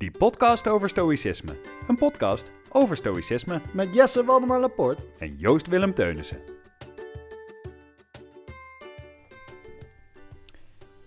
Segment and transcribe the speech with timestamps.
[0.00, 1.52] Die podcast over stoïcisme.
[1.88, 5.02] Een podcast over stoïcisme Met Jesse Waldemar Laporte.
[5.18, 6.38] en Joost Willem Teunissen.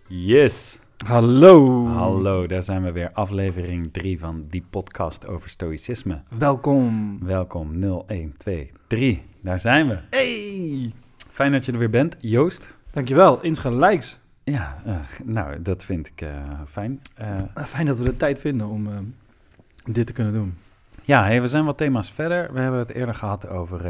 [0.07, 0.79] Yes.
[1.05, 1.85] Hallo.
[1.87, 3.11] Hallo, daar zijn we weer.
[3.11, 6.23] Aflevering 3 van die podcast over stoïcisme.
[6.37, 7.19] Welkom.
[7.23, 9.23] Welkom 0, 1, 2, 3.
[9.41, 9.99] Daar zijn we.
[10.09, 10.91] Hey.
[11.29, 12.75] Fijn dat je er weer bent, Joost.
[12.91, 14.21] Dankjewel, insgelijks.
[14.43, 16.29] Ja, eh, nou, dat vind ik eh,
[16.67, 17.01] fijn.
[17.15, 19.13] Eh, Eh, Fijn dat we de tijd vinden om
[19.85, 20.57] dit te kunnen doen.
[21.03, 22.53] Ja, hey, we zijn wat thema's verder.
[22.53, 23.81] We hebben het eerder gehad over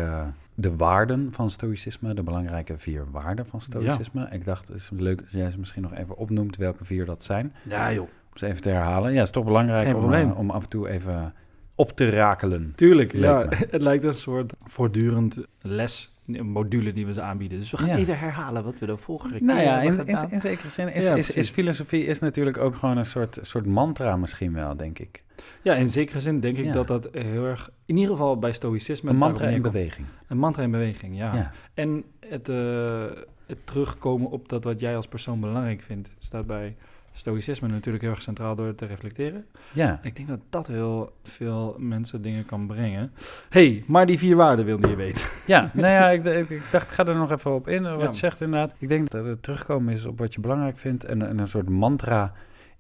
[0.56, 4.28] de waarden van stoïcisme, de belangrijke vier waarden van stoïcisme.
[4.32, 7.24] Ik dacht, het is leuk als jij ze misschien nog even opnoemt welke vier dat
[7.24, 7.54] zijn.
[7.64, 8.04] Ja joh.
[8.04, 9.10] Om ze even te herhalen.
[9.12, 11.34] Ja, het is toch belangrijk om, om af en toe even
[11.76, 12.72] op te rakelen.
[12.76, 13.46] Tuurlijk, ja.
[13.72, 17.60] Het lijkt een soort voortdurend les, module die we ze aanbieden.
[17.60, 17.98] Dus we gaan Ja.
[17.98, 21.16] even herhalen wat we de vorige keer Nou ja, in, in, zekere zin is, Ja,
[21.16, 25.24] is, filosofie is natuurlijk ook gewoon een soort, soort mantra misschien wel, denk ik.
[25.62, 26.72] Ja, in zekere zin denk ik Ja.
[26.72, 29.10] dat dat heel erg, in ieder geval bij stoïcisme...
[29.10, 30.08] Een mantra in beweging.
[30.28, 31.36] Een mantra in beweging, ja.
[31.36, 31.52] Ja.
[31.74, 33.06] En het, eh,
[33.48, 36.76] het terugkomen op dat wat jij als persoon belangrijk vindt, staat bij
[37.14, 39.46] stoïcisme natuurlijk heel erg centraal door te reflecteren.
[39.74, 40.00] Ja.
[40.04, 43.12] Ik denk dat dat heel veel mensen dingen kan brengen.
[43.50, 45.26] hey, maar die vier waarden wilde je weten.
[45.46, 48.08] Ja, nou ja, ik, ik, ik dacht, ga er nog even op in, wat Ja.
[48.08, 48.76] je zegt inderdaad.
[48.78, 51.70] Ik denk dat het terugkomen is op wat je belangrijk vindt en, en een soort
[51.70, 52.34] mantra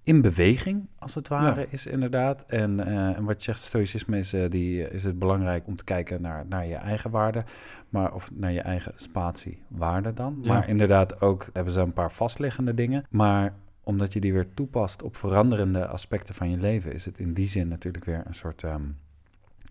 [0.03, 1.67] in beweging, als het ware, Ja.
[1.69, 2.43] is inderdaad.
[2.47, 5.83] En, eh, en wat je zegt, stoïcisme is, eh, die, is het belangrijk om te
[5.83, 7.43] kijken naar, naar je eigen waarde,
[7.89, 10.37] maar, of naar je eigen spatie waarde dan.
[10.41, 10.53] Ja.
[10.53, 15.03] Maar inderdaad ook hebben ze een paar vastliggende dingen, maar omdat je die weer toepast
[15.03, 18.63] op veranderende aspecten van je leven, is het in die zin natuurlijk weer een soort,
[18.63, 18.83] ehm,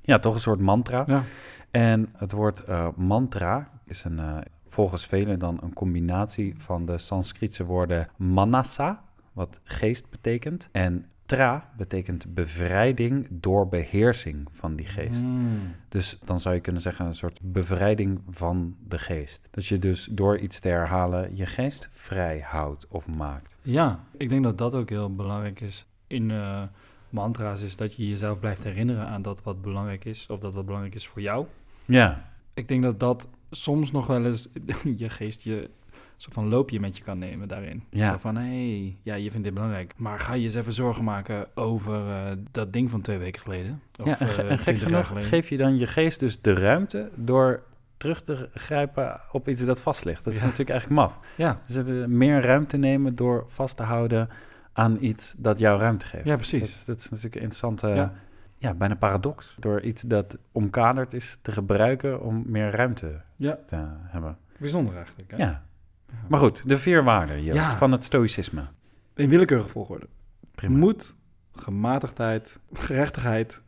[0.03, 1.05] ja, toch een soort mantra.
[1.07, 1.23] Ja.
[1.71, 6.99] En het woord eh, mantra is een, eh, volgens velen dan een combinatie van de
[6.99, 9.03] Sanskrietse woorden manasa,
[9.33, 15.21] wat geest betekent, en tra betekent bevrijding door beheersing van die geest.
[15.21, 15.75] Hmm.
[15.89, 19.49] Dus dan zou je kunnen zeggen een soort bevrijding van de geest.
[19.51, 23.59] Dat je dus door iets te herhalen je geest vrij houdt of maakt.
[23.63, 26.63] Ja, ik denk dat dat ook heel belangrijk is in eh,
[27.11, 30.65] mantra's, is dat je jezelf blijft herinneren aan dat wat belangrijk is, of dat wat
[30.65, 31.47] belangrijk is voor jou.
[31.85, 34.49] Ja, Ik denk dat dat soms nog wel eens
[34.97, 35.71] je geest je
[36.23, 37.85] soort van loopje met je kan nemen daarin.
[37.91, 38.13] Ja.
[38.13, 38.43] Zo van, hé,
[38.79, 39.93] hey, ja, je vindt dit belangrijk.
[39.97, 43.83] Maar ga je eens even zorgen maken over eh, dat ding van twee weken geleden?
[44.01, 45.29] Of ja en, ge- eh, en gek 20 jaar genoeg geleden.
[45.29, 47.63] geef je dan je geest dus de ruimte door
[47.97, 50.25] terug te grijpen op iets dat vast ligt.
[50.25, 50.45] Dat is Ja.
[50.45, 51.19] natuurlijk eigenlijk maf.
[51.37, 54.29] Ja, Dus het, eh, meer ruimte nemen door vast te houden
[54.73, 56.25] aan iets dat jou ruimte geeft.
[56.25, 56.61] Ja, precies.
[56.61, 58.13] Dat, is- dat is natuurlijk een interessante, Ja.
[58.59, 58.75] ja.
[58.75, 59.57] bijna paradox.
[59.59, 64.37] Door iets dat omkaderd is te gebruiken om meer ruimte ja, te hebben.
[64.59, 65.31] bijzonder eigenlijk.
[65.31, 65.37] Hè?
[65.37, 65.63] Ja.
[66.29, 67.77] Maar goed, de vier waarden Joost, Ja.
[67.77, 68.63] van het stoïcisme.
[69.15, 70.07] In willekeurige volgorde.
[70.55, 70.77] Prima.
[70.77, 71.15] Moed,
[71.53, 73.63] gematigdheid, gerechtigheid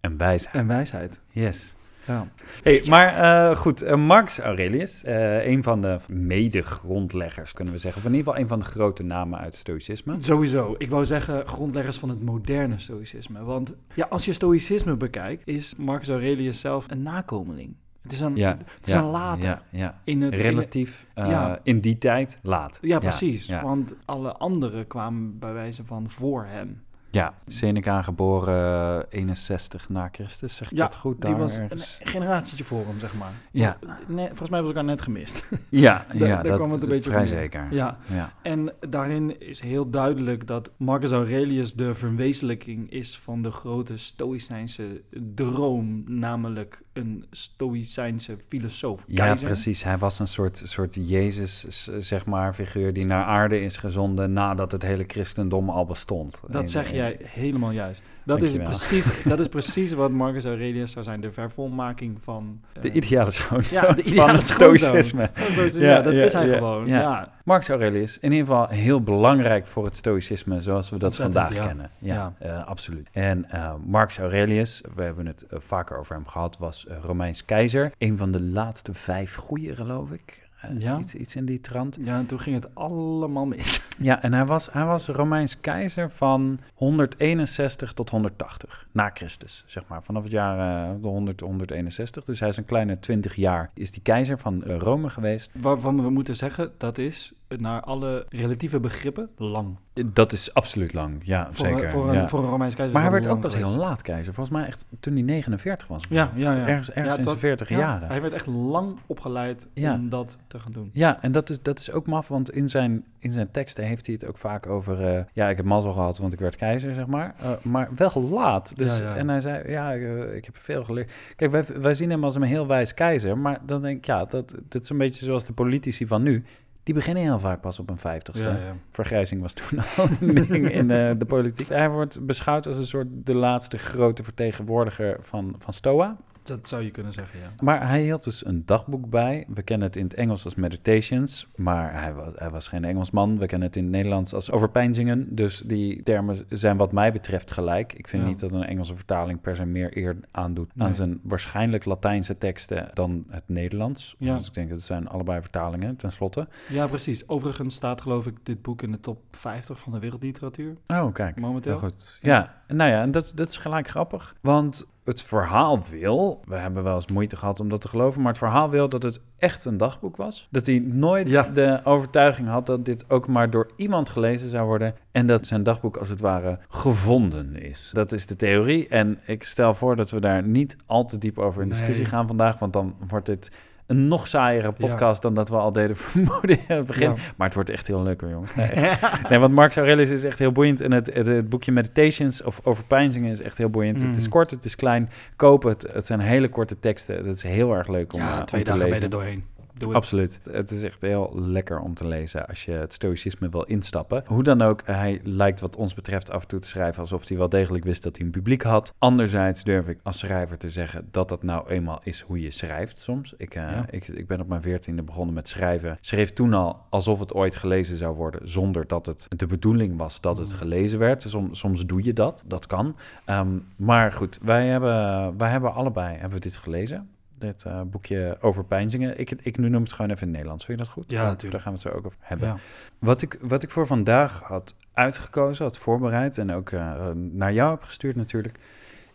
[0.00, 0.54] En wijsheid.
[0.54, 1.20] en wijsheid.
[1.30, 1.74] Yes.
[2.06, 2.28] Ja.
[2.62, 8.00] Hey, maar eh, goed, eh, Marcus Aurelius, eh, een van de mede-grondleggers kunnen we zeggen,
[8.02, 10.14] of in ieder geval een van de grote namen uit stoïcisme.
[10.18, 10.74] Sowieso.
[10.78, 13.42] Ik wou zeggen grondleggers van het moderne stoïcisme.
[13.44, 17.76] Want ja, als je stoïcisme bekijkt, is Marcus Aurelius zelf een nakomeling.
[18.04, 19.62] Het is een, Ja, het is ja, een later.
[19.70, 20.00] Ja.
[20.04, 21.58] In het, in Relatief eh, ja.
[21.62, 22.78] in die tijd laat.
[22.82, 23.48] ja, precies.
[23.62, 26.82] Want alle anderen kwamen bij wijze van voor hem.
[27.10, 27.34] ja.
[27.46, 31.20] Seneca geboren eh, 61 na Christus, zeg ik dat goed?
[31.20, 31.98] Die daar was ergens?
[32.00, 33.30] een generatietje voor hem, zeg maar.
[33.50, 33.76] Ja.
[34.06, 35.44] Nee, volgens mij hebben ze elkaar net gemist.
[35.68, 37.66] Ja, Daar- ja daar dat kwam het een beetje vrij zeker.
[37.70, 37.98] Ja.
[38.42, 45.02] En daarin is heel duidelijk dat Marcus Aurelius de verwezenlijking is van de grote stoïcijnse
[45.34, 49.04] droom, namelijk een stoïcijnse filosoof.
[49.06, 49.46] Ja, keizer.
[49.46, 49.82] precies.
[49.84, 51.60] Hij was een soort, soort Jezus,
[51.98, 56.40] zeg maar, figuur die naar aarde is gezonden nadat het hele christendom al bestond.
[56.48, 58.02] Dat En- zeg en- jij helemaal juist.
[58.24, 61.20] Dat is, precies, dat is precies wat Marcus Aurelius zou zijn.
[61.20, 62.60] De vervolmaking van...
[62.72, 65.30] eh, De ideale schoonzoon Ja, de ideale van het stoïcisme.
[65.34, 65.62] ja,
[65.94, 66.86] Ja, dat ja, is hij gewoon.
[66.86, 67.32] ja.
[67.44, 71.66] Marcus Aurelius, in ieder geval heel belangrijk voor het stoïcisme zoals we dat Ontzettend, vandaag
[71.66, 71.90] kennen.
[71.98, 73.08] Ja, eh, absoluut.
[73.12, 77.44] En eh, Marcus Aurelius, we hebben het eh, vaker over hem gehad, was eh, Romeins
[77.44, 77.92] keizer.
[77.98, 80.42] Een van de laatste vijf goeie, geloof ik.
[80.60, 80.98] Eh, Ja.
[80.98, 81.98] iets, iets in die trant.
[82.00, 83.80] ja, en toen ging het allemaal mis.
[83.98, 89.82] Ja, en hij was, hij was Romeins keizer van 161 tot 180 na Christus, zeg
[89.88, 90.02] maar.
[90.02, 92.24] Vanaf het jaar eh, de 100, 161.
[92.24, 95.52] Dus hij is een kleine 20 jaar, is die keizer van Rome geweest.
[95.60, 99.76] Waarvan we moeten zeggen, dat is naar alle relatieve begrippen lang.
[100.06, 101.90] Dat is absoluut lang, ja, Voor, zeker.
[101.90, 102.22] voor, ja.
[102.22, 102.94] een, voor een Romeins keizer.
[103.00, 104.34] maar hij werd ook pas heel laat keizer.
[104.34, 106.04] Volgens mij echt toen hij 49 was.
[106.08, 106.66] Ja, ja, ja.
[106.66, 108.08] Ergens, ergens Ja, in zijn 40 ja, jaren.
[108.08, 109.94] Hij werd echt lang opgeleid Ja.
[109.94, 110.90] om dat te gaan doen.
[110.92, 114.06] Ja, en dat is, dat is ook maf, want in zijn, in zijn teksten heeft
[114.06, 115.06] hij het ook vaak over...
[115.16, 117.34] eh, ja, ik heb mazzel gehad, want ik werd keizer, zeg maar.
[117.38, 118.76] Eh, maar wel laat.
[118.76, 119.16] Dus, Ja, ja.
[119.16, 121.12] En hij zei, ja, ik, eh, ik heb veel geleerd.
[121.36, 123.38] Kijk, wij, wij zien hem als een heel wijs keizer.
[123.38, 126.44] Maar dan denk ik, ja, dat, dat is een beetje zoals de politici van nu.
[126.84, 128.44] Die beginnen heel vaak pas op een vijftigste.
[128.44, 128.76] Ja, ja.
[128.90, 131.68] Vergrijzing was toen al een ding in eh, de politiek.
[131.68, 136.16] Hij wordt beschouwd als een soort de laatste grote vertegenwoordiger van, van STOA.
[136.44, 137.46] Dat zou je kunnen zeggen, ja.
[137.62, 139.46] Maar hij hield dus een dagboek bij.
[139.54, 143.38] We kennen het in het Engels als Meditations, maar hij was, hij was geen Engelsman.
[143.38, 145.34] We kennen het in het Nederlands als overpeinzingen.
[145.34, 147.92] Dus die termen zijn wat mij betreft gelijk.
[147.92, 148.28] Ik vind Ja.
[148.28, 150.86] niet dat een Engelse vertaling per se meer eer aandoet Nee.
[150.86, 154.14] aan zijn waarschijnlijk Latijnse teksten dan het Nederlands.
[154.18, 154.36] Ja.
[154.36, 156.48] Dus ik denk dat het zijn allebei vertalingen, tenslotte.
[156.68, 157.28] Ja, precies.
[157.28, 160.76] Overigens staat geloof ik dit boek in de top 50 van de wereldliteratuur.
[160.86, 161.40] Oh, kijk.
[161.40, 161.72] Momenteel.
[161.78, 162.18] Heel goed.
[162.22, 164.34] Ja, nou ja, en dat, dat is gelijk grappig.
[164.40, 168.30] Want het verhaal wil, we hebben wel eens moeite gehad om dat te geloven, maar
[168.30, 170.48] het verhaal wil dat het echt een dagboek was.
[170.50, 171.42] Dat hij nooit Ja.
[171.42, 174.94] de overtuiging had dat dit ook maar door iemand gelezen zou worden.
[175.12, 177.90] En dat zijn dagboek als het ware gevonden is.
[177.92, 178.88] Dat is de theorie.
[178.88, 182.12] En ik stel voor dat we daar niet al te diep over in discussie Nee.
[182.12, 183.50] gaan vandaag, want dan wordt dit
[183.86, 187.08] een nog saaiere podcast dan dat we al deden vermoeden in het begin.
[187.10, 187.14] Ja.
[187.36, 188.54] Maar het wordt echt heel leuk hoor, jongens.
[188.74, 188.90] Nee.
[189.28, 190.80] Nee, want Marcus Aurelius is echt heel boeiend.
[190.80, 194.02] En het, het, het boekje Meditations of Overpeinzingen is echt heel boeiend.
[194.02, 194.30] Het is Mm.
[194.30, 195.10] kort, het is klein.
[195.36, 195.86] Koop het.
[195.92, 197.16] Het zijn hele korte teksten.
[197.16, 199.18] Het is heel erg leuk om, eh, ja, om twee te dagen ben je lezen.
[199.18, 199.44] er doorheen.
[199.78, 199.96] Doe het.
[199.96, 200.38] Absoluut.
[200.50, 204.22] Het is echt heel lekker om te lezen als je het stoïcisme wil instappen.
[204.26, 207.36] Hoe dan ook, hij lijkt wat ons betreft af en toe te schrijven alsof hij
[207.38, 208.92] wel degelijk wist dat hij een publiek had.
[208.98, 212.98] Anderzijds durf ik als schrijver te zeggen dat dat nou eenmaal is hoe je schrijft
[212.98, 213.34] soms.
[213.36, 213.84] Ik, eh, Ja.
[213.90, 215.98] ik, ik ben op mijn veertiende begonnen met schrijven.
[216.00, 220.20] Schreef toen al alsof het ooit gelezen zou worden, zonder dat het de bedoeling was
[220.20, 220.58] dat het Mm.
[220.58, 221.22] gelezen werd.
[221.22, 222.96] Soms, soms doe je dat, dat kan.
[223.24, 227.08] Ehm, maar goed, wij hebben, wij hebben allebei hebben we dit gelezen.
[227.44, 229.18] Dit eh, boekje over pijnzingen.
[229.18, 230.64] Ik, ik nu noem het gewoon even in het Nederlands.
[230.64, 231.10] Vind je dat goed?
[231.10, 231.52] Ja, Want natuurlijk.
[231.52, 232.48] Daar gaan we het zo ook over hebben.
[232.48, 232.56] Ja.
[232.98, 237.70] Wat, ik, wat ik voor vandaag had uitgekozen, had voorbereid en ook eh, naar jou
[237.70, 238.58] heb gestuurd natuurlijk,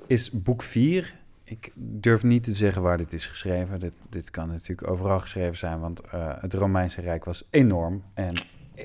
[0.07, 1.17] is boek 4.
[1.43, 3.79] Ik durf niet te zeggen waar dit is geschreven.
[3.79, 8.03] Dit, dit kan natuurlijk overal geschreven zijn, want eh, het Romeinse Rijk was enorm.
[8.13, 8.35] En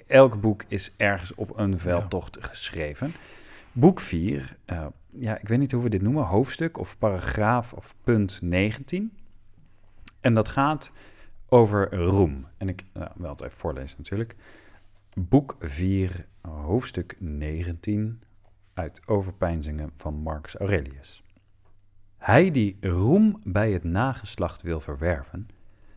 [0.06, 3.12] elk boek is ergens op een veldtocht geschreven.
[3.72, 7.94] Boek 4, eh, ja, ik weet niet hoe we dit noemen, hoofdstuk of paragraaf of
[8.04, 9.12] punt 19.
[10.24, 10.92] En dat gaat
[11.48, 12.46] over roem.
[12.56, 12.84] En ik
[13.14, 14.36] wil het even voorlezen natuurlijk.
[15.14, 18.22] Boek 4, hoofdstuk 19
[18.74, 21.22] uit Overpeinzingen van Marcus Aurelius.
[22.16, 25.48] Hij die roem bij het nageslacht wil verwerven,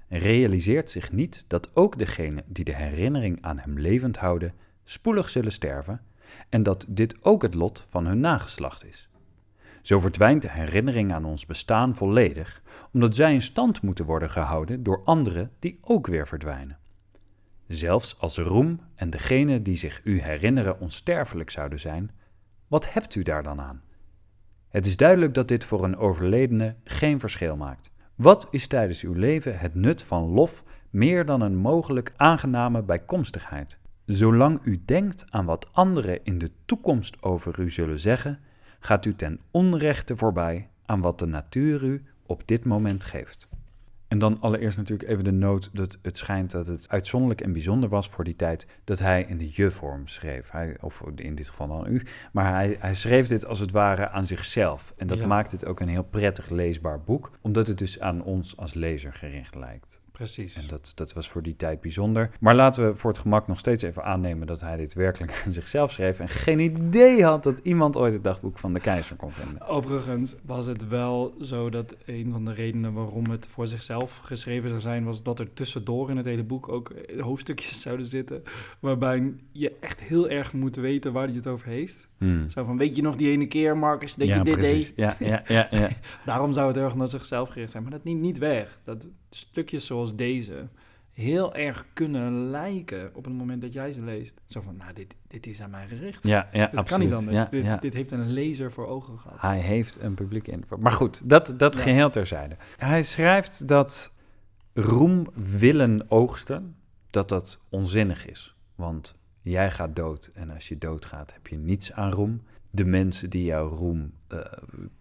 [0.07, 4.53] realiseert zich niet dat ook degenen die de herinnering aan hem levend houden,
[4.83, 6.01] spoedig zullen sterven
[6.49, 9.06] en dat dit ook het lot van hun nageslacht is.
[9.87, 12.61] Zo verdwijnt de herinnering aan ons bestaan volledig,
[12.93, 16.77] omdat zij in stand moeten worden gehouden door anderen die ook weer verdwijnen.
[17.67, 22.11] Zelfs als roem en degene die zich u herinneren onsterfelijk zouden zijn,
[22.67, 23.81] wat hebt u daar dan aan?
[24.69, 27.91] Het is duidelijk dat dit voor een overledene geen verschil maakt.
[28.15, 33.79] Wat is tijdens uw leven het nut van lof meer dan een mogelijk aangename bijkomstigheid?
[34.05, 38.39] Zolang u denkt aan wat anderen in de toekomst over u zullen zeggen,
[38.79, 43.47] gaat u ten onrechte voorbij aan wat de natuur u op dit moment geeft.
[44.07, 47.89] En dan allereerst natuurlijk even de noot dat het schijnt dat het uitzonderlijk en bijzonder
[47.89, 50.51] was voor die tijd dat hij in de je-vorm schreef.
[50.51, 52.01] Hij, of in dit geval dan u.
[52.31, 54.93] Maar hij, hij schreef dit als het ware aan zichzelf.
[54.97, 55.27] En dat Ja.
[55.27, 59.13] maakt het ook een heel prettig leesbaar boek, omdat het dus aan ons als lezer
[59.13, 60.01] gericht lijkt.
[60.17, 60.55] Precies.
[60.55, 62.29] En dat, dat was voor die tijd bijzonder.
[62.39, 65.53] Maar laten we voor het gemak nog steeds even aannemen dat hij dit werkelijk aan
[65.53, 69.31] zichzelf schreef en geen idee had dat iemand ooit het dagboek van de keizer kon
[69.31, 69.67] vinden.
[69.67, 74.69] Overigens was het wel zo dat een van de redenen waarom het voor zichzelf geschreven
[74.69, 78.43] zou zijn, was dat er tussendoor in het hele boek ook eh, hoofdstukjes zouden zitten.
[78.79, 82.07] Waarbij je echt heel erg moet weten waar hij het over heeft.
[82.17, 82.49] Hmm.
[82.49, 84.87] Zo van, weet je nog die ene keer, Marcus, dat ja, je dit precies.
[84.87, 84.97] deed?
[84.97, 85.89] Ja, ja, ja, ja.
[86.25, 87.83] Daarom zou het heel erg naar zichzelf gericht zijn.
[87.83, 88.79] Maar dat neemt niet weg.
[88.83, 90.67] Dat stukjes zoals deze
[91.11, 94.41] heel erg kunnen lijken op het moment dat jij ze leest.
[94.45, 96.27] Zo van, nou, dit, dit is aan mij gericht.
[96.27, 97.07] ja, ja kan absoluut.
[97.07, 97.35] niet anders.
[97.37, 97.77] Ja, dit, ja.
[97.77, 99.41] dit heeft een lezer voor ogen gehad.
[99.41, 100.79] Hij heeft een publiek invloed.
[100.79, 101.81] Maar goed, dat, dat Ja.
[101.81, 102.55] geheel terzijde.
[102.77, 104.11] Hij schrijft dat
[104.73, 105.27] roem
[105.59, 106.75] willen oogsten,
[107.09, 108.55] dat dat onzinnig is.
[108.75, 109.15] Want
[109.49, 112.41] jij gaat dood en als je doodgaat heb je niets aan roem.
[112.69, 114.39] De mensen die jouw roem eh,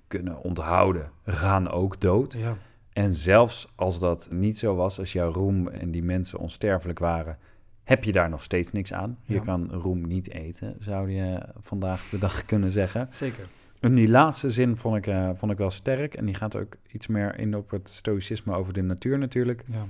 [0.07, 2.33] kunnen onthouden, gaan ook dood.
[2.33, 2.57] Ja,
[2.93, 7.39] En zelfs als dat niet zo was, als jouw roem en die mensen onsterfelijk waren,
[7.85, 9.19] heb je daar nog steeds niks aan.
[9.23, 13.09] Je kan roem niet eten, zou je vandaag de dag kunnen zeggen.
[13.11, 13.49] Zeker.
[13.81, 16.15] En die laatste zin vond ik, eh, vond ik wel sterk.
[16.15, 19.65] En die gaat ook iets meer in op het stoïcisme over de natuur natuurlijk.
[19.67, 19.87] Ja.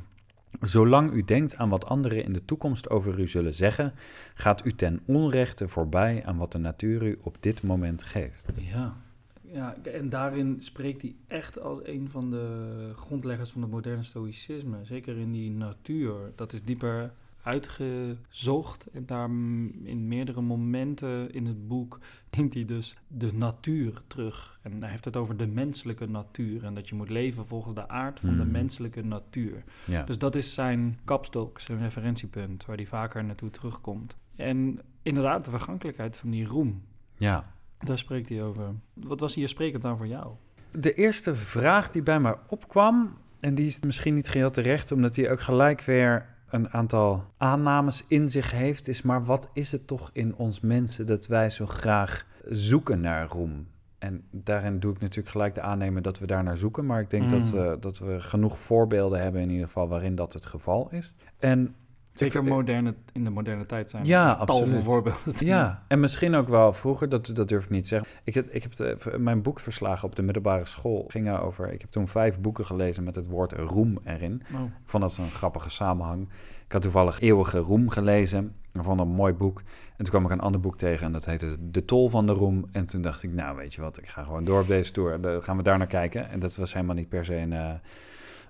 [0.60, 3.92] Zolang u denkt aan wat anderen in de toekomst over u zullen zeggen,
[4.34, 8.52] gaat u ten onrechte voorbij aan wat de natuur u op dit moment geeft.
[8.54, 8.96] Ja.
[9.42, 14.84] ja, en daarin spreekt hij echt als een van de grondleggers van het moderne stoïcisme.
[14.84, 16.32] Zeker in die natuur.
[16.34, 17.12] Dat is dieper
[17.46, 18.86] uitgezocht.
[18.92, 21.98] En daar mm, in meerdere momenten in het boek
[22.36, 24.58] neemt hij dus de natuur terug.
[24.62, 26.64] En hij heeft het over de menselijke natuur.
[26.64, 28.50] En dat je moet leven volgens de aard van de Hmm.
[28.50, 29.64] menselijke natuur.
[29.86, 34.16] Ja, Dus dat is zijn kapstok, zijn referentiepunt, waar hij vaker naartoe terugkomt.
[34.36, 36.82] En inderdaad, de vergankelijkheid van die roem.
[37.16, 37.54] ja.
[37.78, 38.74] Daar spreekt hij over.
[38.94, 40.32] Wat was hier sprekend aan voor jou?
[40.72, 45.16] De eerste vraag die bij mij opkwam, en die is misschien niet geheel terecht, omdat
[45.16, 49.86] hij ook gelijk weer een aantal aannames in zich heeft, is maar wat is het
[49.86, 53.66] toch in ons mensen dat wij zo graag zoeken naar roem?
[53.98, 57.10] En daarin doe ik natuurlijk gelijk de aannemen dat we daar naar zoeken, maar ik
[57.10, 57.28] denk Mm.
[57.28, 61.14] dat, we, dat we genoeg voorbeelden hebben in ieder geval waarin dat het geval is.
[61.38, 61.74] En
[62.18, 64.84] Zeker moderne, in de moderne tijd zijn Ja, absoluut.
[64.84, 65.20] voorbeelden.
[65.46, 68.08] Ja, en misschien ook wel vroeger, dat, dat durf ik niet te zeggen.
[68.24, 71.72] Ik heb, ik heb de- mijn boekverslagen op de middelbare school gingen over...
[71.72, 74.42] Ik heb toen vijf boeken gelezen met het woord roem erin.
[74.54, 76.28] Oh, Ik vond dat een grappige samenhang.
[76.66, 78.54] Ik had toevallig Eeuwige Roem gelezen.
[78.72, 79.58] Ik vond een mooi boek.
[79.96, 82.32] En toen kwam ik een ander boek tegen en dat heette De Tol van de
[82.32, 82.64] Roem.
[82.72, 85.20] En toen dacht ik, nou weet je wat, ik ga gewoon door op deze tour.
[85.20, 86.30] Dan gaan we daar naar kijken.
[86.30, 87.70] En dat was helemaal niet per se een, eh,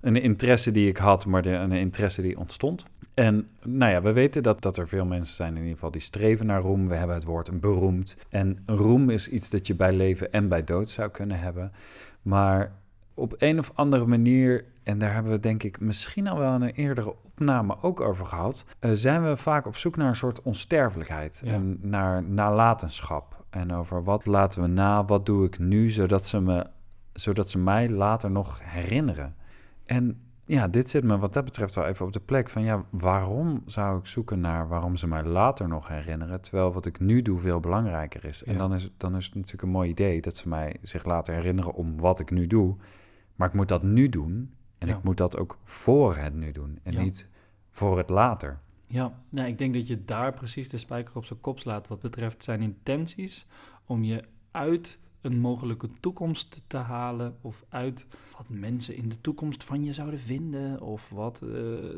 [0.00, 2.84] een interesse die ik had, maar de, een interesse die ontstond.
[3.14, 6.00] En nou ja, we weten dat, dat er veel mensen zijn in ieder geval die
[6.00, 6.88] streven naar roem.
[6.88, 8.16] We hebben het woord beroemd.
[8.28, 11.72] En roem is iets dat je bij leven en bij dood zou kunnen hebben.
[12.22, 12.72] Maar
[13.14, 16.62] op een of andere manier, en daar hebben we denk ik misschien al wel in
[16.62, 20.42] een eerdere opname ook over gehad, eh, zijn we vaak op zoek naar een soort
[20.42, 21.52] onsterfelijkheid Ja.
[21.52, 23.44] en naar nalatenschap.
[23.50, 26.66] En over wat laten we na, wat doe ik nu, zodat ze, me,
[27.12, 29.34] zodat ze mij later nog herinneren.
[29.86, 32.84] En ja, dit zit me wat dat betreft wel even op de plek van ja,
[32.90, 37.22] waarom zou ik zoeken naar waarom ze mij later nog herinneren, terwijl wat ik nu
[37.22, 38.44] doe veel belangrijker is.
[38.44, 41.04] En dan is, het- dan is het natuurlijk een mooi idee dat ze mij zich
[41.04, 42.76] laten herinneren om wat ik nu doe.
[43.34, 44.96] Maar ik moet dat nu doen en Ja.
[44.96, 47.00] ik moet dat ook voor het nu doen en Ja.
[47.00, 47.28] niet
[47.70, 48.58] voor het later.
[48.86, 52.00] Ja, nou, ik denk dat je daar precies de spijker op zijn kop slaat wat
[52.00, 53.46] betreft zijn intenties
[53.86, 58.06] om je uit een mogelijke toekomst te halen of uit
[58.36, 61.48] wat mensen in de toekomst van je zouden vinden of wat eh,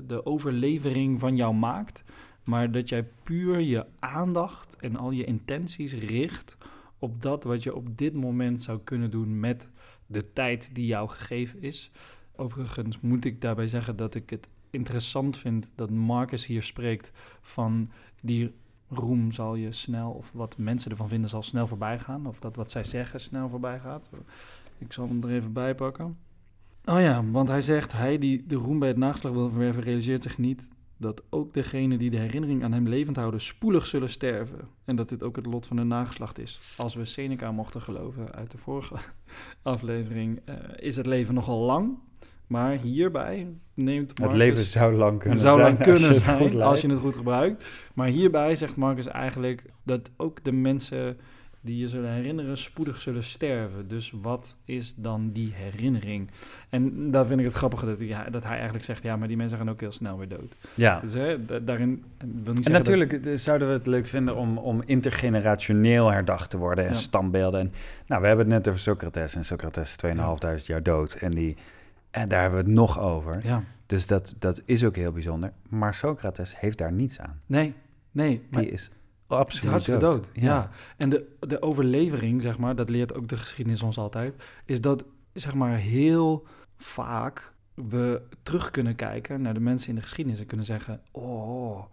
[0.06, 2.04] de overlevering van jou maakt,
[2.44, 6.56] maar dat jij puur je aandacht en al je intenties richt
[6.98, 9.70] op dat wat je op dit moment zou kunnen doen met
[10.06, 11.90] de tijd die jou gegeven is.
[12.36, 17.10] Overigens moet ik daarbij zeggen dat ik het interessant vind dat Marcus hier spreekt
[17.40, 18.52] van die
[18.88, 22.26] roem zal je snel, of wat mensen ervan vinden, zal snel voorbij gaan.
[22.26, 24.10] Of dat wat zij zeggen snel voorbij gaat.
[24.78, 26.18] Ik zal hem er even bij pakken.
[26.84, 30.22] Oh ja, want hij zegt, hij die de roem bij het nageslag wil verwerven, realiseert
[30.22, 34.68] zich niet dat ook degenen die de herinnering aan hem levend houden, spoedig zullen sterven.
[34.84, 36.60] En dat dit ook het lot van hun nageslacht is.
[36.76, 38.94] Als we Seneca mochten geloven uit de vorige
[39.62, 41.98] aflevering, eh, is het leven nogal lang.
[42.48, 46.14] Maar hierbij neemt Het Marcus- leven zou lang kunnen zou zijn lang als kunnen je
[46.14, 47.64] het zijn als je het goed gebruikt.
[47.94, 51.16] Maar hierbij zegt Marcus eigenlijk dat ook de mensen
[51.60, 53.88] die je zullen herinneren spoedig zullen sterven.
[53.88, 56.30] Dus wat is dan die herinnering?
[56.68, 59.36] En daar vind ik het grappige dat, hij- dat hij eigenlijk zegt, ja, maar die
[59.36, 60.54] mensen gaan ook heel snel weer dood.
[60.74, 62.04] Ja, Dus hè, da- daarin
[62.42, 66.58] wil niet En natuurlijk eh, zouden we het leuk vinden om, om intergenerationeel herdacht te
[66.58, 66.96] worden en Ja.
[66.96, 67.60] stambeelden.
[67.60, 67.72] En,
[68.06, 71.56] nou, we hebben het net over Socrates en Socrates is 2.500 jaar dood en, die,
[72.10, 73.46] en daar hebben we het nog over.
[73.46, 75.52] Ja, Dus dat, dat is ook heel bijzonder.
[75.68, 77.40] Maar Socrates heeft daar niets aan.
[77.46, 77.74] nee,
[78.10, 78.46] nee.
[78.50, 78.90] Die is
[79.26, 80.12] absoluut hartstikke dood.
[80.12, 80.28] dood.
[80.32, 80.70] Ja.
[80.96, 84.34] En de, de overlevering, zeg maar, dat leert ook de geschiedenis ons altijd,
[84.64, 86.46] is dat, zeg maar, heel
[86.76, 91.84] vaak we terug kunnen kijken naar de mensen in de geschiedenis en kunnen zeggen, oh,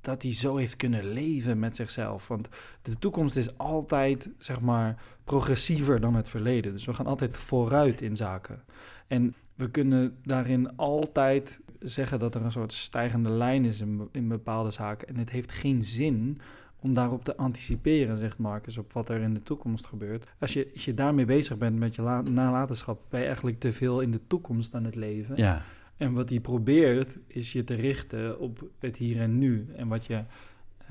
[0.00, 2.28] dat hij zo heeft kunnen leven met zichzelf.
[2.28, 2.48] Want
[2.82, 6.72] de toekomst is altijd, zeg maar, progressiever dan het verleden.
[6.72, 8.62] Dus we gaan altijd vooruit in zaken.
[9.06, 14.28] En we kunnen daarin altijd zeggen dat er een soort stijgende lijn is in, in
[14.28, 15.08] bepaalde zaken.
[15.08, 16.38] En het heeft geen zin
[16.80, 20.26] om daarop te anticiperen, zegt Marcus, op wat er in de toekomst gebeurt.
[20.38, 23.72] Als je, als je daarmee bezig bent met je la- nalatenschap, ben je eigenlijk te
[23.72, 25.36] veel in de toekomst aan het leven.
[25.36, 25.62] Ja,
[25.96, 29.66] En wat hij probeert, is je te richten op het hier en nu.
[29.76, 30.24] En wat je eh,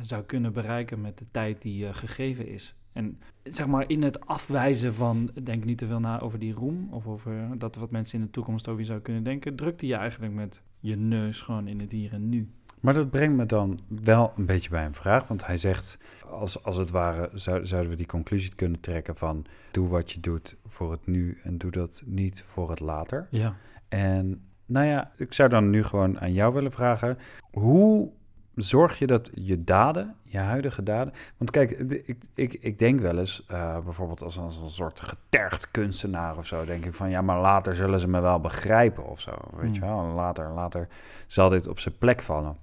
[0.02, 2.76] zou kunnen bereiken met de tijd die je gegeven is.
[2.98, 6.88] En zeg maar in het afwijzen van, denk niet te veel na over die roem...
[6.92, 9.56] of over dat wat mensen in de toekomst over je zou kunnen denken...
[9.56, 12.50] drukte je eigenlijk met je neus gewoon in het hier en nu.
[12.80, 15.28] Maar dat brengt me dan wel een beetje bij een vraag.
[15.28, 16.00] Want hij zegt,
[16.30, 19.46] als, als het ware, zou, zouden we die conclusie kunnen trekken van...
[19.72, 23.28] doe wat je doet voor het nu en doe dat niet voor het later.
[23.32, 23.56] Ja.
[23.90, 27.18] En nou ja, ik zou dan nu gewoon aan jou willen vragen...
[27.52, 28.12] hoe
[28.58, 31.14] zorg je dat je daden, je huidige daden...
[31.38, 35.72] Want kijk, ik, ik, ik denk wel eens, uh, bijvoorbeeld als, als een soort getergd
[35.72, 36.66] kunstenaar of zo...
[36.66, 39.32] denk ik van, ja, maar later zullen ze me wel begrijpen of zo.
[39.56, 40.88] Weet je wel, later, later
[41.28, 42.58] zal dit op zijn plek vallen.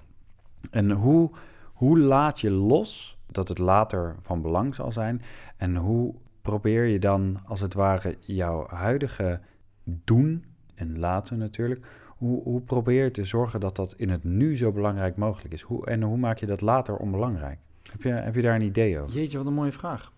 [0.71, 1.31] En hoe,
[1.73, 5.23] hoe laat je los dat het later van belang zal zijn?
[5.57, 9.41] En hoe probeer je dan, als het ware, jouw huidige
[9.85, 11.87] doen en laten natuurlijk...
[12.17, 15.63] Hoe, hoe probeer je te zorgen dat dat in het nu zo belangrijk mogelijk is?
[15.63, 17.59] Hoe, en hoe maak je dat later onbelangrijk?
[17.91, 19.17] Heb je, heb je daar een idee over?
[19.17, 20.13] Jeetje, wat een mooie vraag.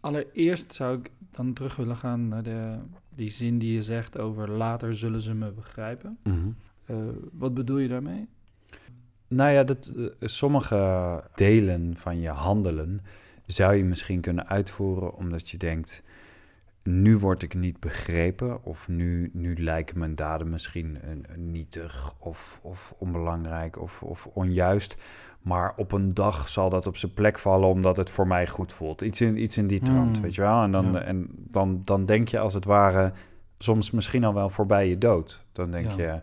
[0.00, 2.78] Allereerst zou ik dan terug willen gaan naar de,
[3.14, 6.18] die zin die je zegt over later zullen ze me begrijpen.
[6.22, 6.56] Mm
[6.90, 6.96] uh,
[7.32, 8.28] wat bedoel je daarmee?
[9.28, 13.00] Nou ja, dat, uh, sommige delen van je handelen
[13.46, 16.02] zou je misschien kunnen uitvoeren omdat je denkt,
[16.90, 22.60] nu word ik niet begrepen of nu, nu lijken mijn daden misschien uh, nietig of,
[22.62, 24.96] of onbelangrijk of, of onjuist.
[25.40, 28.72] Maar op een dag zal dat op zijn plek vallen omdat het voor mij goed
[28.72, 29.02] voelt.
[29.02, 30.24] Iets in, iets in die trant, Hmm.
[30.24, 30.62] weet je wel.
[30.62, 31.00] En, dan, Ja.
[31.02, 33.12] en dan, dan denk je als het ware
[33.58, 35.44] soms misschien al wel voorbij je dood.
[35.52, 35.96] Dan denk Ja.
[35.96, 36.20] je,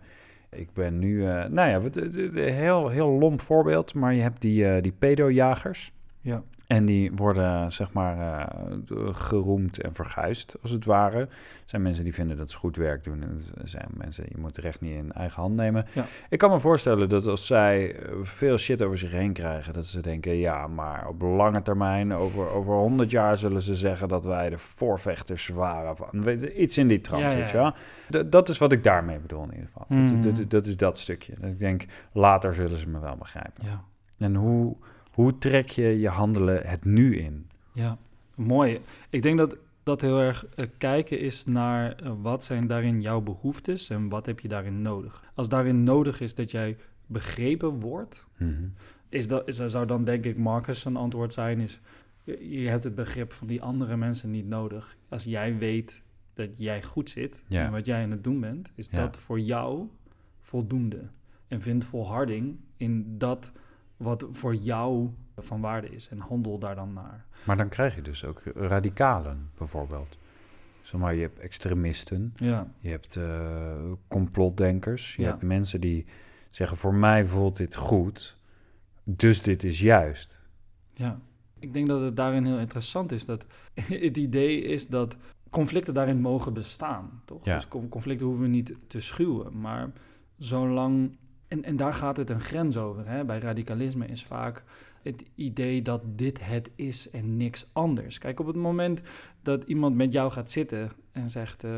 [0.57, 1.25] ik ben nu...
[1.25, 2.01] eh, nou ja,
[2.41, 5.91] heel, heel lomp voorbeeld, maar je hebt die, eh die pedojagers.
[6.21, 6.43] Ja.
[6.67, 8.75] En die worden, zeg maar, eh,
[9.12, 11.19] geroemd en verguisd, als het ware.
[11.19, 11.29] Er
[11.65, 13.21] zijn mensen die vinden dat ze goed werk doen.
[13.21, 15.86] En er zijn mensen, je moet het recht niet in eigen hand nemen.
[15.93, 16.05] Ja.
[16.29, 19.74] Ik kan me voorstellen dat als zij eh, veel shit over zich heen krijgen...
[19.74, 23.38] dat ze denken, ja, maar op lange termijn, over, over 100 jaar...
[23.38, 25.97] zullen ze zeggen dat wij de voorvechters waren.
[25.97, 27.74] Van, weet, iets in die trant, Ja,
[28.09, 29.86] weet dat is wat ik daarmee bedoel in ieder geval.
[30.21, 31.33] Dat, dat, dat is dat stukje.
[31.39, 33.63] Dat ik denk, later zullen ze me wel begrijpen.
[33.65, 33.83] Ja.
[34.17, 34.75] En hoe,
[35.17, 37.47] hoe trek je je handelen het nu in?
[37.74, 37.97] Ja,
[38.36, 38.79] mooi.
[39.09, 43.21] Ik denk dat dat heel erg eh, kijken is naar eh, wat zijn daarin jouw
[43.21, 45.24] behoeftes en wat heb je daarin nodig.
[45.33, 48.63] Als daarin nodig is dat jij begrepen wordt, Mhm.
[49.09, 51.79] is dat, is, zou dan denk ik Marcus een antwoord zijn is,
[52.24, 54.97] je, je hebt het begrip van die andere mensen niet nodig.
[55.09, 57.65] Als jij weet dat jij goed zit Ja.
[57.65, 58.97] en wat jij aan het doen bent, is Ja.
[58.97, 59.88] dat voor jou
[60.41, 61.10] voldoende.
[61.47, 63.51] En vind volharding in dat
[63.97, 67.25] wat voor jou van waarde is en handel daar dan naar.
[67.43, 70.17] Maar dan krijg je dus ook radicalen, bijvoorbeeld.
[70.81, 75.29] Zeg maar, je hebt extremisten, Ja, je hebt eh, complotdenkers, je Ja.
[75.29, 76.05] hebt mensen die
[76.49, 78.38] zeggen: voor mij voelt dit goed,
[79.03, 80.41] dus dit is juist.
[80.93, 81.19] ja.
[81.60, 83.45] Ik denk dat het daarin heel interessant is dat
[83.81, 85.15] het idee is dat
[85.49, 87.45] conflicten daarin mogen bestaan, toch?
[87.45, 87.53] Ja.
[87.55, 89.91] Dus con- conflicten hoeven we niet te schuwen, maar
[90.38, 91.17] zolang...
[91.47, 93.07] En, en daar gaat het een grens over.
[93.07, 93.25] Hè?
[93.25, 94.63] Bij radicalisme is vaak
[95.03, 98.17] het idee dat dit het is en niks anders.
[98.17, 99.01] Kijk, op het moment
[99.41, 101.63] dat iemand met jou gaat zitten en zegt...
[101.63, 101.73] eh,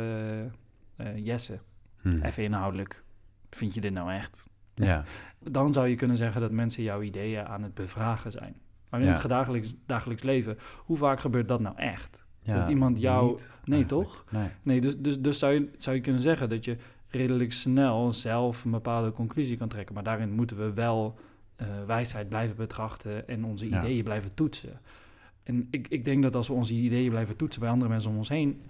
[1.16, 1.60] Jesse,
[2.02, 2.22] Hm.
[2.22, 3.04] even inhoudelijk,
[3.50, 4.44] vind je dit nou echt?
[4.76, 5.04] Ja,
[5.52, 8.56] dan zou je kunnen zeggen dat mensen jouw ideeën aan het bevragen zijn.
[8.90, 9.14] Maar in Ja.
[9.18, 12.24] het dagelijks, dagelijks leven, hoe vaak gebeurt dat nou echt?
[12.42, 14.26] ja, Dat iemand jou- niet Nee, toch?
[14.32, 14.48] Nee.
[14.64, 16.78] Nee, dus, dus, dus zou, je, zou je kunnen zeggen dat je
[17.10, 19.94] redelijk snel zelf een bepaalde conclusie kan trekken.
[19.94, 21.20] Maar daarin moeten we wel
[21.56, 23.80] eh, wijsheid blijven betrachten en onze Ja.
[23.84, 24.80] ideeën blijven toetsen.
[25.44, 28.18] En ik, ik denk dat als we onze ideeën blijven toetsen bij andere mensen om
[28.18, 28.62] ons heen,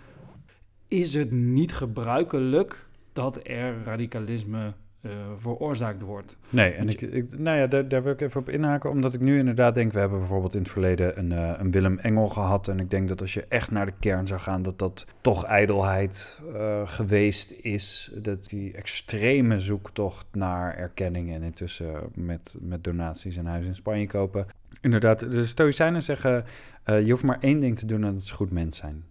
[0.88, 6.38] is het niet gebruikelijk dat er radicalisme eh, veroorzaakt wordt.
[6.49, 9.19] Nee, en ik, ik, nou ja, daar, daar wil ik even op inhaken, omdat ik
[9.19, 12.67] nu inderdaad denk, we hebben bijvoorbeeld in het verleden een, eh, een Willem Engel gehad.
[12.67, 15.45] En ik denk dat als je echt naar de kern zou gaan, dat dat toch
[15.45, 18.12] ijdelheid eh, geweest is.
[18.15, 24.07] Dat die extreme zoektocht naar erkenning en intussen met, met donaties een huis in Spanje
[24.07, 24.45] kopen.
[24.81, 26.43] Inderdaad, de Stoïcijnen zeggen,
[26.85, 29.03] je hoeft maar één ding te doen en dat is goed mens zijn.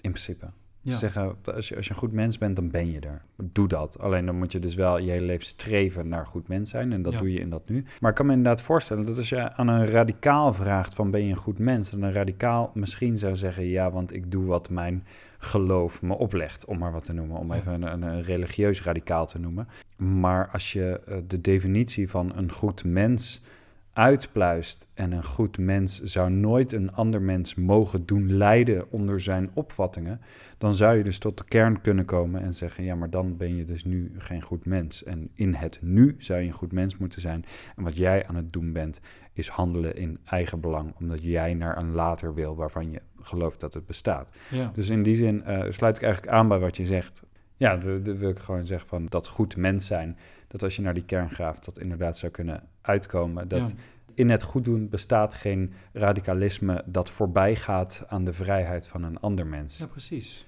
[0.00, 0.46] In principe.
[0.82, 0.92] Ja.
[0.92, 3.22] Ze zeggen, als je, als je een goed mens bent, dan ben je er.
[3.36, 3.98] Doe dat.
[3.98, 6.92] Alleen dan moet je dus wel je hele leven streven naar goed mens zijn.
[6.92, 7.18] En dat Ja.
[7.18, 7.84] doe je in dat nu.
[8.00, 11.24] Maar ik kan me inderdaad voorstellen dat als je aan een radicaal vraagt van ben
[11.24, 14.70] je een goed mens, dan een radicaal misschien zou zeggen ja, want ik doe wat
[14.70, 15.04] mijn
[15.38, 19.26] geloof me oplegt, om maar wat te noemen, om even een, een, een religieus radicaal
[19.26, 19.68] te noemen.
[19.96, 23.42] Maar als je eh, de definitie van een goed mens
[23.92, 29.50] uitpluist en een goed mens zou nooit een ander mens mogen doen lijden onder zijn
[29.54, 30.20] opvattingen,
[30.58, 33.56] dan zou je dus tot de kern kunnen komen en zeggen, ja, maar dan ben
[33.56, 35.04] je dus nu geen goed mens.
[35.04, 37.44] En in het nu zou je een goed mens moeten zijn.
[37.76, 39.00] En wat jij aan het doen bent,
[39.32, 43.74] is handelen in eigen belang, omdat jij naar een later wil waarvan je gelooft dat
[43.74, 44.36] het bestaat.
[44.50, 44.70] Ja.
[44.74, 47.22] Dus in die zin eh, sluit ik eigenlijk aan bij wat je zegt.
[47.56, 50.18] Ja, wil ik gewoon zeggen van dat goed mens zijn.
[50.50, 53.48] Dat als je naar die kern graaft, dat inderdaad zou kunnen uitkomen.
[53.48, 53.74] Dat Ja.
[54.14, 59.20] in het goed doen bestaat geen radicalisme dat voorbij gaat aan de vrijheid van een
[59.20, 59.78] ander mens.
[59.78, 60.46] Ja, precies.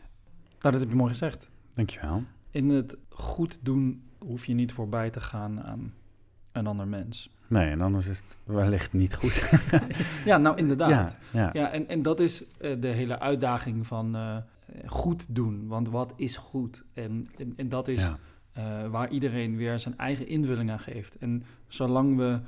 [0.60, 1.50] Nou, dat heb je mooi gezegd.
[1.72, 2.22] Dankjewel.
[2.50, 5.94] In het goed doen hoef je niet voorbij te gaan aan
[6.52, 7.30] een ander mens.
[7.48, 9.50] Nee, en anders is het wellicht niet goed.
[10.24, 10.90] Ja, nou inderdaad.
[10.90, 11.70] ja, Ja, ja.
[11.72, 14.36] en, en dat is eh, de hele uitdaging van eh,
[14.86, 15.66] goed doen.
[15.66, 16.82] Want wat is goed?
[16.94, 18.18] En, en, en dat is ja.
[18.52, 21.16] Eh, waar iedereen weer zijn eigen invulling aan geeft.
[21.18, 22.40] En zolang we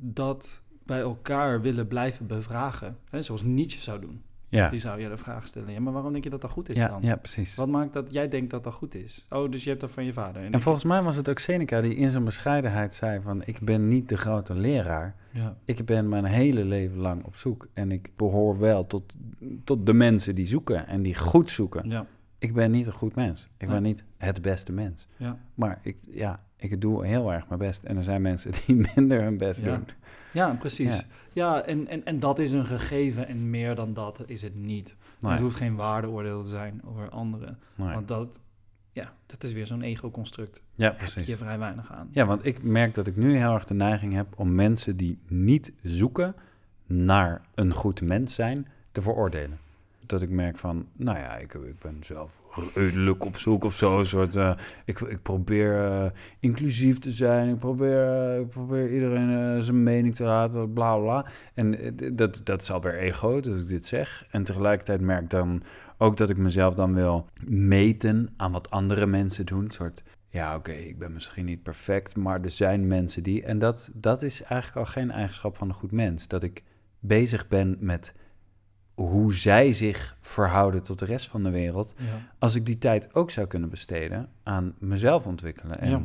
[0.00, 4.68] dat bij elkaar willen blijven bevragen, hè, zoals Nietzsche zou doen, Ja.
[4.68, 6.76] die zou je de vraag stellen: ja, maar waarom denk je dat dat goed is
[6.76, 7.02] Ja, dan?
[7.02, 7.54] ja, precies.
[7.54, 9.26] Wat maakt dat jij denkt dat dat goed is?
[9.30, 10.42] Oh, dus je hebt dat van je vader.
[10.50, 13.42] En volgens mij was het ook Seneca die in zijn bescheidenheid zei van...
[13.44, 15.14] ik ben niet de grote leraar.
[15.30, 17.68] ja, Ik ben mijn hele leven lang op zoek.
[17.72, 19.14] En ik behoor wel tot,
[19.64, 21.90] tot de mensen die zoeken en die goed zoeken.
[21.90, 22.06] ja,
[22.42, 23.48] Ik ben niet een goed mens.
[23.56, 23.76] Ik Nee.
[23.76, 25.06] ben niet het beste mens.
[25.16, 25.38] ja.
[25.54, 27.84] Maar ik, ja, ik doe heel erg mijn best.
[27.84, 29.74] En er zijn mensen die minder hun best Ja.
[29.76, 29.84] doen.
[30.32, 30.96] Ja, precies.
[30.96, 31.02] Ja.
[31.32, 34.94] Ja, en, en, en dat is een gegeven en meer dan dat is het niet.
[35.20, 37.58] Nee, Het hoeft geen waardeoordeel te zijn over anderen.
[37.74, 37.94] nee.
[37.94, 38.40] Want dat,
[38.92, 40.56] ja, dat is weer zo'n ego-construct.
[40.56, 41.26] Ja, Daar heb precies.
[41.26, 42.08] je vrij weinig aan.
[42.10, 45.18] Ja, want ik merk dat ik nu heel erg de neiging heb om mensen die
[45.28, 46.34] niet zoeken
[46.86, 49.58] naar een goed mens zijn, te veroordelen.
[50.06, 52.42] Dat ik merk van, nou ja, ik, ik ben zelf
[52.74, 53.98] redelijk op zoek of zo.
[53.98, 54.52] Een soort, eh,
[54.84, 56.10] ik, ik probeer eh,
[56.40, 57.48] inclusief te zijn.
[57.48, 61.26] Ik probeer, eh, ik probeer iedereen zijn mening te laten, bla bla.
[61.54, 64.26] En dat, dat is alweer ego, dat ik dit zeg.
[64.30, 65.62] En tegelijkertijd merk dan
[65.98, 69.64] ook dat ik mezelf dan wil meten aan wat andere mensen doen.
[69.64, 73.42] Een soort, ja, oké, ik ben misschien niet perfect, maar er zijn mensen die.
[73.42, 76.28] En dat, dat is eigenlijk al geen eigenschap van een goed mens.
[76.28, 76.62] Dat ik
[77.00, 78.14] bezig ben met
[78.94, 81.94] hoe zij zich verhouden tot de rest van de wereld.
[81.96, 82.04] Ja.
[82.38, 85.78] Als ik die tijd ook zou kunnen besteden aan mezelf ontwikkelen.
[85.80, 86.02] En Ja.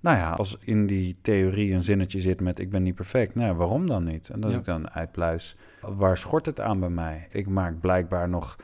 [0.00, 3.54] nou ja, als in die theorie een zinnetje zit met ik ben niet perfect, nou
[3.56, 4.28] waarom dan niet?
[4.28, 4.58] En als Ja.
[4.58, 7.26] ik dan uitpluis, waar schort het aan bij mij?
[7.30, 8.56] Ik maak blijkbaar nog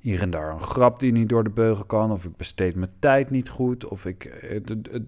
[0.00, 2.90] hier en daar een grap die niet door de beugel kan, of ik besteed mijn
[2.98, 4.60] tijd niet goed, of ik, eh,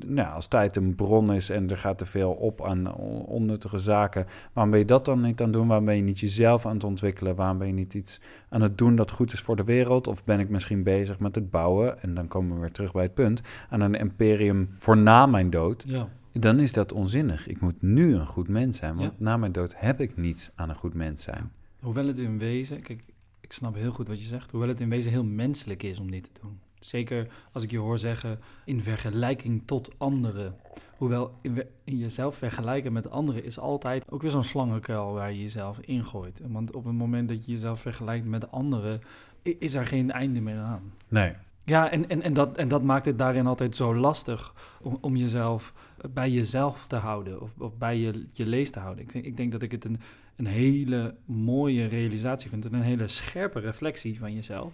[0.07, 3.79] nou, als tijd een bron is en er gaat te veel op aan on- onnuttige
[3.79, 5.67] zaken, waarom ben je dat dan niet aan het doen?
[5.67, 7.35] Waarom ben je niet jezelf aan het ontwikkelen?
[7.35, 10.07] Waarom ben je niet iets aan het doen dat goed is voor de wereld?
[10.07, 13.03] Of ben ik misschien bezig met het bouwen, en dan komen we weer terug bij
[13.03, 15.85] het punt, aan een imperium voor na mijn dood?
[15.87, 16.09] ja.
[16.35, 17.47] Dan is dat onzinnig.
[17.49, 19.25] Ik moet nu een goed mens zijn, want Ja.
[19.25, 21.51] na mijn dood heb ik niets aan een goed mens zijn.
[21.81, 23.03] Hoewel het in wezen, kijk,
[23.53, 26.11] ik snap heel goed wat je zegt, hoewel het in wezen heel menselijk is om
[26.11, 26.61] dit te doen.
[26.81, 30.57] Zeker als ik je hoor zeggen in vergelijking tot anderen.
[30.97, 35.33] Hoewel in, we- in jezelf vergelijken met anderen is altijd ook weer zo'n slangenkuil waar
[35.33, 36.41] je jezelf ingooit.
[36.47, 39.01] Want op het moment dat je jezelf vergelijkt met anderen,
[39.43, 40.93] is er geen einde meer aan.
[41.09, 41.33] Nee.
[41.65, 45.17] Ja, en, en, en, dat, en dat maakt het daarin altijd zo lastig om, om
[45.17, 45.75] jezelf
[46.11, 49.05] bij jezelf te houden of, of bij je, je lees te houden.
[49.05, 50.01] Ik denk, ik denk dat ik het een,
[50.37, 54.73] een hele mooie realisatie vind en een hele scherpe reflectie van jezelf.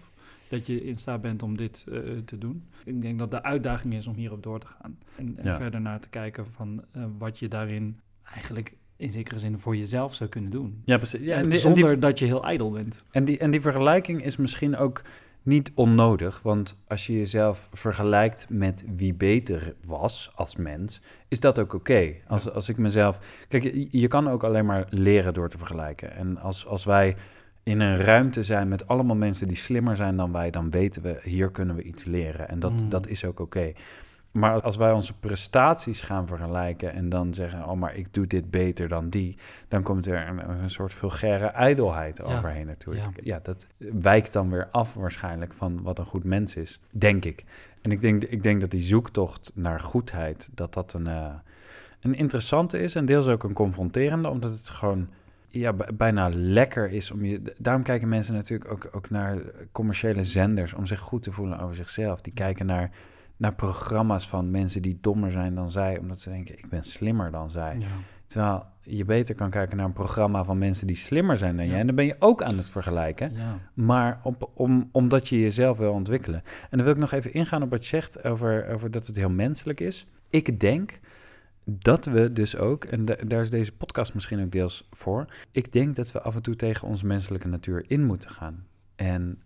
[0.49, 2.65] Dat je in staat bent om dit eh, te doen.
[2.85, 4.99] Ik denk dat de uitdaging is om hierop door te gaan.
[5.17, 5.55] En, en Ja.
[5.57, 10.15] verder naar te kijken van eh, wat je daarin eigenlijk in zekere zin voor jezelf
[10.15, 10.83] zou kunnen doen.
[10.85, 11.21] Ja, precies.
[11.21, 13.05] Ja, En en, die, en, zonder die, dat je heel ijdel bent.
[13.11, 15.03] en, die, en die vergelijking is misschien ook
[15.43, 16.41] niet onnodig.
[16.43, 22.15] Want als je jezelf vergelijkt met wie beter was als mens, is dat ook oké.
[22.27, 23.19] Als, als ik mezelf.
[23.49, 26.13] Kijk, je, je kan ook alleen maar leren door te vergelijken.
[26.15, 27.17] En als, als wij
[27.63, 31.21] in een ruimte zijn met allemaal mensen die slimmer zijn dan wij, dan weten we,
[31.23, 32.49] hier kunnen we iets leren.
[32.49, 32.89] En dat, Mm.
[32.89, 33.73] dat is ook oké.
[34.39, 38.51] Maar als wij onze prestaties gaan vergelijken en dan zeggen, oh, maar ik doe dit
[38.51, 39.37] beter dan die,
[39.69, 42.25] dan komt er een, een soort vulgaire ijdelheid Ja.
[42.25, 43.05] overheen natuurlijk.
[43.15, 43.23] Ja.
[43.23, 43.41] Ja.
[43.43, 47.45] dat wijkt dan weer af waarschijnlijk van wat een goed mens is, denk ik.
[47.83, 51.35] En ik denk, ik denk dat die zoektocht naar goedheid, dat dat een, eh,
[52.01, 55.09] een interessante is en deels ook een confronterende, omdat het gewoon
[55.49, 57.55] ja, bijna lekker is om je.
[57.59, 59.39] Daarom kijken mensen natuurlijk ook, ook naar
[59.73, 62.21] commerciële zenders om zich goed te voelen over zichzelf.
[62.21, 62.91] Die kijken naar,
[63.39, 67.31] naar programma's van mensen die dommer zijn dan zij, omdat ze denken: ik ben slimmer
[67.31, 67.77] dan zij.
[67.79, 67.87] Ja.
[68.27, 71.71] Terwijl je beter kan kijken naar een programma van mensen die slimmer zijn dan Ja.
[71.71, 71.81] jij.
[71.81, 73.35] En dan ben je ook aan het vergelijken.
[73.35, 73.59] Ja.
[73.75, 76.43] Maar op, om, omdat je jezelf wil ontwikkelen.
[76.71, 79.17] En dan wil ik nog even ingaan op wat je zegt over, over dat het
[79.17, 80.07] heel menselijk is.
[80.29, 81.01] Ik denk
[81.71, 85.27] dat we dus ook, en da- daar is deze podcast misschien ook deels voor.
[85.53, 88.67] Ik denk dat we af en toe tegen onze menselijke natuur in moeten gaan.
[88.97, 89.43] En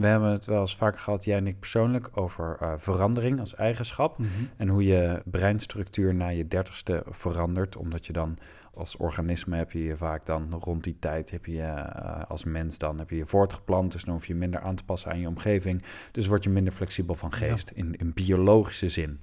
[0.00, 3.54] we hebben het wel eens vaker gehad, jij en ik persoonlijk, over eh, verandering als
[3.54, 4.18] eigenschap.
[4.18, 4.28] Mhm.
[4.56, 8.38] En hoe je breinstructuur na je dertigste verandert, omdat je dan
[8.74, 12.78] Als organisme heb je je vaak dan rond die tijd, heb je eh, als mens
[12.78, 13.92] dan, heb je je voortgeplant.
[13.92, 15.82] Dus dan hoef je minder aan te passen aan je omgeving.
[16.12, 19.20] Dus word je minder flexibel van geest in, in biologische zin.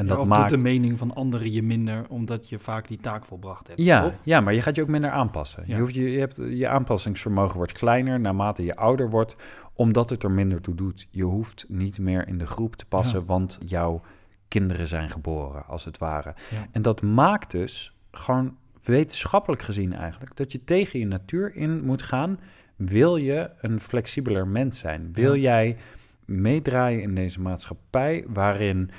[0.00, 0.48] En dat maakt...
[0.48, 3.82] doet de mening van anderen je minder, omdat je vaak die taak volbracht hebt.
[3.82, 5.62] Ja, ja maar je gaat je ook minder aanpassen.
[5.66, 9.36] Je, hoeft, je, je, hebt, je aanpassingsvermogen wordt kleiner naarmate je ouder wordt,
[9.80, 11.06] omdat het er minder toe doet.
[11.10, 14.02] Je hoeft niet meer in de groep te passen, want jouw
[14.48, 16.34] kinderen zijn geboren, als het ware.
[16.72, 22.02] En dat maakt dus gewoon wetenschappelijk gezien eigenlijk dat je tegen je natuur in moet
[22.02, 22.38] gaan.
[22.76, 25.12] Wil je een flexibeler mens zijn?
[25.12, 25.76] Wil jij
[26.24, 28.90] meedraaien in deze maatschappij waarin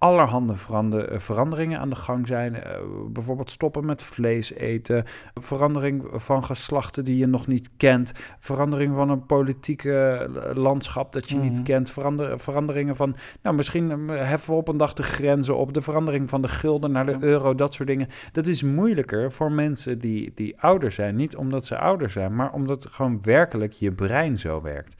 [0.00, 2.54] allerhande verander, veranderingen aan de gang zijn.
[2.54, 2.60] Uh,
[3.08, 9.10] bijvoorbeeld stoppen met vlees eten, verandering van geslachten die je nog niet kent, verandering van
[9.10, 11.62] een politieke landschap dat je niet mhm.
[11.62, 15.74] kent, verander, veranderingen van, nou misschien eh, heffen we op een dag de grenzen op,
[15.74, 18.08] de verandering van de gulden naar de euro, dat soort dingen.
[18.32, 22.52] Dat is moeilijker voor mensen die, die ouder zijn, niet omdat ze ouder zijn, maar
[22.52, 24.96] omdat gewoon werkelijk je brein zo werkt.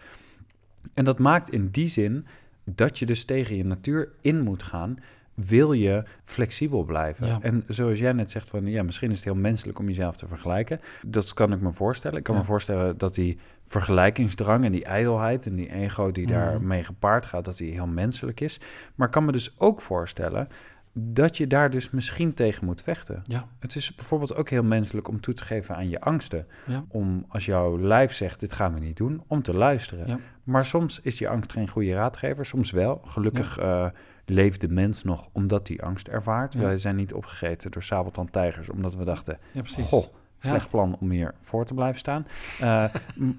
[0.95, 2.27] En dat maakt in die zin
[2.75, 4.97] dat je dus tegen je natuur in moet gaan,
[5.35, 7.43] wil je flexibel blijven.
[7.43, 10.27] En zoals jij net zegt, van ja, misschien is het heel menselijk om jezelf te
[10.27, 10.81] vergelijken.
[11.07, 12.19] Dat kan ik me voorstellen.
[12.19, 16.33] Ik kan me voorstellen dat die vergelijkingsdrang en die ijdelheid en die ego die mm.
[16.33, 18.61] daarmee gepaard gaat, dat die heel menselijk is.
[18.95, 20.49] Maar ik kan me dus ook voorstellen
[20.93, 23.23] dat je daar dus misschien tegen moet vechten.
[23.25, 23.49] Ja.
[23.59, 26.47] Het is bijvoorbeeld ook heel menselijk om toe te geven aan je angsten.
[26.67, 26.85] Ja.
[26.89, 30.07] Om als jouw lijf zegt, dit gaan we niet doen, om te luisteren.
[30.07, 30.19] Ja.
[30.45, 33.01] Maar soms is je angst geen goede raadgever, soms wel.
[33.05, 33.87] Gelukkig uh,
[34.25, 36.55] leeft de mens nog omdat die angst ervaart.
[36.55, 39.87] Wij zijn niet opgegeten door sabeltandtijgers, omdat we dachten, ja, precies.
[39.87, 40.07] goh,
[40.39, 42.27] slecht plan om hier voor te blijven staan.
[42.63, 42.85] Uh,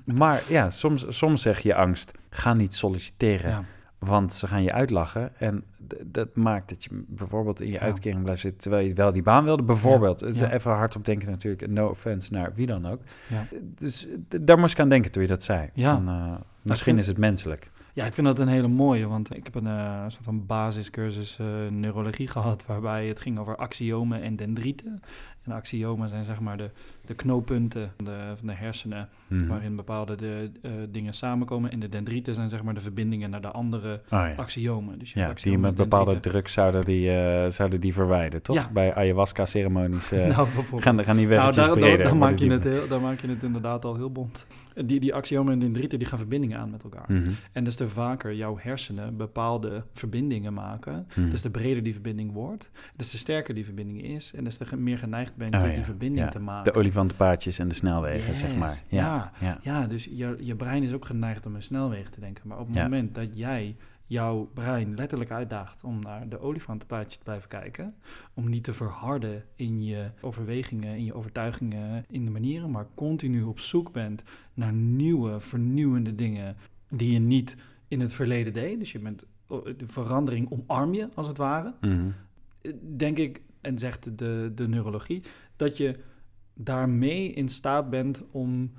[0.21, 3.65] maar ja, soms, soms zeg je angst, ga niet solliciteren.
[4.05, 5.37] Want ze gaan je uitlachen.
[5.37, 5.63] En
[6.05, 9.43] dat maakt dat je bijvoorbeeld in je uitkering blijft zitten terwijl je wel die baan
[9.43, 9.63] wilde.
[9.63, 10.19] Bijvoorbeeld.
[10.19, 10.47] Ja.
[10.47, 10.51] Ja.
[10.51, 11.67] Even hardop denken natuurlijk.
[11.67, 13.01] No offense naar wie dan ook.
[13.27, 13.47] Ja.
[13.75, 14.07] Dus
[14.41, 15.69] daar moest ik aan denken toen je dat zei.
[15.73, 15.93] Ja.
[15.95, 17.70] Van, uh, misschien is het menselijk.
[17.93, 21.37] Ja, ik vind dat een hele mooie, want ik heb een uh, soort van basiscursus
[21.41, 25.01] uh, neurologie gehad, waarbij het ging over axiomen en dendrieten.
[25.43, 26.69] En axiomen zijn zeg maar de,
[27.05, 29.47] de knooppunten van de, van de hersenen, mhm.
[29.47, 31.71] waarin bepaalde de, uh, dingen samenkomen.
[31.71, 34.99] En de dendrieten zijn zeg maar de verbindingen naar de andere oh, axiomen.
[34.99, 37.09] Dus ja, die met bepaalde druk zouden die,
[37.49, 38.55] zouden die verwijden, toch?
[38.55, 38.69] Ja.
[38.73, 42.05] Bij ayahuasca-ceremonies nou, gaan, gaan die weggetjes nou, daar, breder.
[42.05, 44.45] Dan, maak je het heel, dan maak je het inderdaad al heel bond.
[44.85, 47.05] Die, die axiomen en dendrieten die gaan verbindingen aan met elkaar.
[47.07, 47.33] Mm -hmm.
[47.51, 52.31] En dus te vaker jouw hersenen bepaalde verbindingen maken, mm dus de breder die verbinding
[52.31, 55.73] wordt, dus te sterker die verbinding is en dus te meer geneigd ben je oh,
[55.73, 56.73] die verbinding te maken.
[56.73, 58.81] De olifantenpaadjes en de snelwegen, zeg maar.
[58.87, 59.87] Ja, ja, ja.
[59.87, 62.47] dus je, je brein is ook geneigd om een snelwegen te denken.
[62.47, 63.75] Maar op het moment dat jij
[64.11, 67.95] jouw brein letterlijk uitdaagt om naar de olifantenpaadjes te blijven kijken,
[68.33, 73.43] om niet te verharden in je overwegingen, in je overtuigingen, in de manieren, maar continu
[73.43, 76.55] op zoek bent naar nieuwe, vernieuwende dingen
[76.89, 77.55] die je niet
[77.87, 78.79] in het verleden deed.
[78.79, 79.25] Dus je bent
[79.77, 81.73] de verandering omarm je, als het ware.
[81.81, 82.09] Mhm.
[82.97, 85.23] Denk ik, en zegt de, de neurologie,
[85.55, 85.99] dat je
[86.53, 88.71] daarmee in staat bent om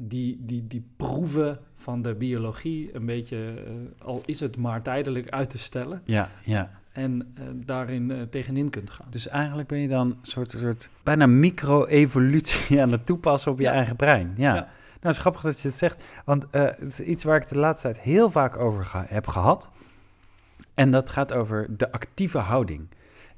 [0.00, 5.28] die, die, die proeven van de biologie een beetje, uh, al is het maar tijdelijk,
[5.28, 6.02] uit te stellen.
[6.04, 6.70] Ja, ja.
[6.92, 9.06] En uh, daarin uh, tegenin kunt gaan.
[9.10, 13.68] Dus eigenlijk ben je dan een soort, soort bijna micro-evolutie aan het toepassen op je
[13.68, 14.34] eigen brein.
[14.36, 14.54] Ja.
[14.54, 14.68] ja.
[15.00, 17.88] Nou, is grappig dat je het zegt, want het is iets waar ik de laatste
[17.88, 19.70] tijd heel vaak over heb gehad.
[20.74, 22.88] En dat gaat over de actieve houding.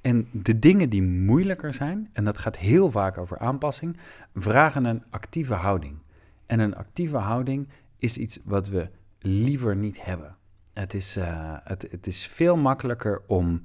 [0.00, 3.96] En de dingen die moeilijker zijn, en dat gaat heel vaak over aanpassing,
[4.34, 5.96] vragen een actieve houding.
[6.50, 10.30] En een actieve houding is iets wat we liever niet hebben.
[10.72, 13.62] Het is, uh, het, het is veel makkelijker om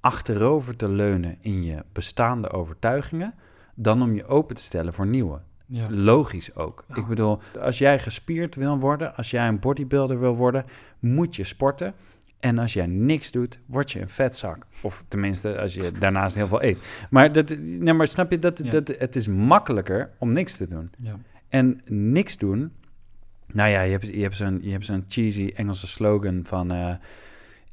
[0.00, 3.34] achterover te leunen in je bestaande overtuigingen
[3.74, 5.40] dan om je open te stellen voor nieuwe.
[5.66, 5.86] Ja.
[5.90, 6.84] Logisch ook.
[6.94, 10.64] Ik bedoel, als jij gespierd wil worden, als jij een bodybuilder wil worden,
[10.98, 11.94] moet je sporten.
[12.38, 14.66] En als jij niks doet, word je een vetzak.
[14.82, 17.06] Of tenminste, als je daarnaast heel veel eet.
[17.10, 20.90] Maar, dat, nee, maar snap je, dat, dat, het is makkelijker om niks te doen.
[21.48, 22.72] En niks doen.
[23.46, 26.72] Nou ja, je hebt, je hebt zo'n zo'n cheesy Engelse slogan van...
[26.72, 26.94] Uh,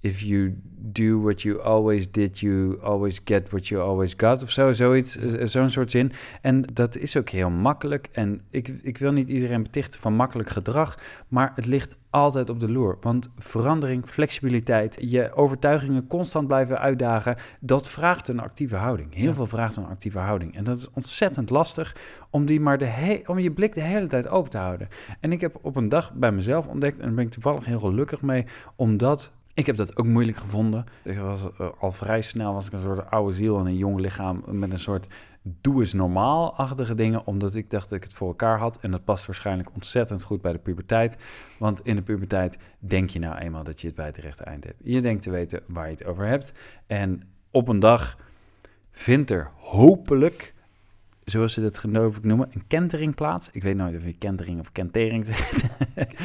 [0.05, 0.53] if you
[0.91, 4.43] do what you always did, you always get what you always got.
[4.43, 6.11] Of zo, zoiets, zo'n soort zin.
[6.41, 8.09] En dat is ook heel makkelijk.
[8.11, 12.59] En ik, ik wil niet iedereen betichten van makkelijk gedrag, maar het ligt altijd op
[12.59, 12.97] de loer.
[13.01, 19.13] Want verandering, flexibiliteit, je overtuigingen constant blijven uitdagen, dat vraagt een actieve houding.
[19.13, 20.55] Heel veel vraagt een actieve houding.
[20.55, 21.95] En dat is ontzettend lastig
[22.29, 24.87] om, die maar de om je blik de hele tijd open te houden.
[25.19, 27.79] En ik heb op een dag bij mezelf ontdekt, en daar ben ik toevallig heel
[27.79, 30.85] gelukkig mee, om dat Ik heb dat ook moeilijk gevonden.
[31.03, 33.99] Ik was eh, al vrij snel was ik een soort oude ziel en een jong
[33.99, 35.07] lichaam met een soort
[35.61, 38.79] doe eens normaal-achtige dingen, omdat ik dacht dat ik het voor elkaar had.
[38.79, 41.17] En dat past waarschijnlijk ontzettend goed bij de puberteit.
[41.57, 44.63] Want in de puberteit denk je nou eenmaal dat je het bij het rechte eind
[44.63, 44.77] hebt.
[44.83, 46.53] Je denkt te weten waar je het over hebt.
[46.87, 48.17] En op een dag
[48.91, 50.53] vindt er hopelijk,
[51.23, 53.49] zoals ze dat geloof ik noemen, een kentering plaats.
[53.51, 55.63] Ik weet nooit of je kentering of kentering zegt.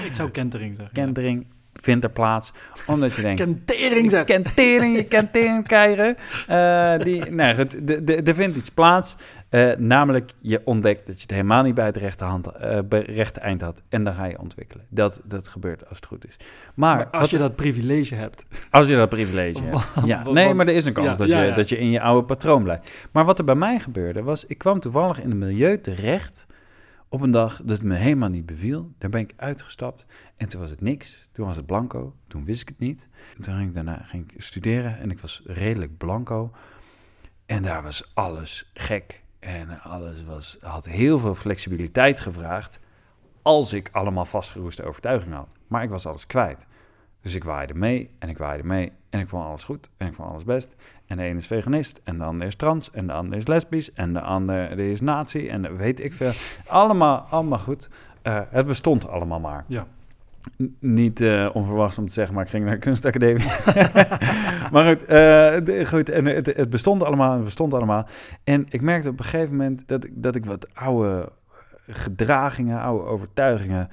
[0.06, 0.94] Ik zou kentering zeggen.
[1.14, 1.59] ja.
[1.72, 2.52] Vindt er plaats,
[2.86, 3.40] omdat je denkt...
[3.40, 4.42] Kentering zeggen.
[4.42, 6.16] Kentering, je kentering krijgen.
[6.46, 9.16] Eh, die, nou goed, de- de- er vindt iets plaats.
[9.48, 12.92] eh, namelijk, je ontdekt dat je het helemaal niet bij het rechte, hand, eh, het
[13.06, 13.82] rechte eind had.
[13.88, 14.84] En dan ga je ontwikkelen.
[14.88, 16.36] Dat, dat gebeurt als het goed is.
[16.74, 18.44] Maar, Maar als wat- je dat privilege hebt.
[18.70, 19.84] als je dat privilege hebt.
[20.04, 21.54] Ja, nee, maar er is een kans Ja, dat, ja, je, ja.
[21.54, 23.08] dat je in je oude patroon blijft.
[23.12, 26.46] Maar wat er bij mij gebeurde was, ik kwam toevallig in een milieu terecht
[27.10, 28.92] op een dag dat het me helemaal niet beviel.
[28.98, 31.28] Daar ben ik uitgestapt en toen was het niks.
[31.32, 33.08] Toen was het blanco, toen wist ik het niet.
[33.36, 36.50] En toen ging ik daarna ging ik studeren en ik was redelijk blanco.
[37.46, 42.80] En daar was alles gek en alles was, had heel veel flexibiliteit gevraagd
[43.42, 45.54] als ik allemaal vastgeroeste overtuigingen had.
[45.66, 46.66] Maar ik was alles kwijt.
[47.20, 50.14] Dus ik waaide mee en ik waaide mee en ik vond alles goed en ik
[50.14, 50.76] vond alles best.
[51.06, 53.92] En de ene is veganist en de ander is trans en de ander is lesbisch
[53.92, 56.32] en de ander die is nazi en weet ik veel.
[56.66, 57.90] Allemaal, allemaal goed.
[58.22, 59.64] Eh, het bestond allemaal maar.
[59.66, 59.86] Ja.
[60.62, 63.46] N- niet eh, onverwachts om te zeggen, maar ik ging naar de kunstacademie.
[64.72, 68.06] maar goed, eh, goed en het, het bestond allemaal, het bestond allemaal.
[68.44, 71.32] En ik merkte op een gegeven moment dat ik, dat ik wat oude
[71.86, 73.88] gedragingen, oude overtuigingen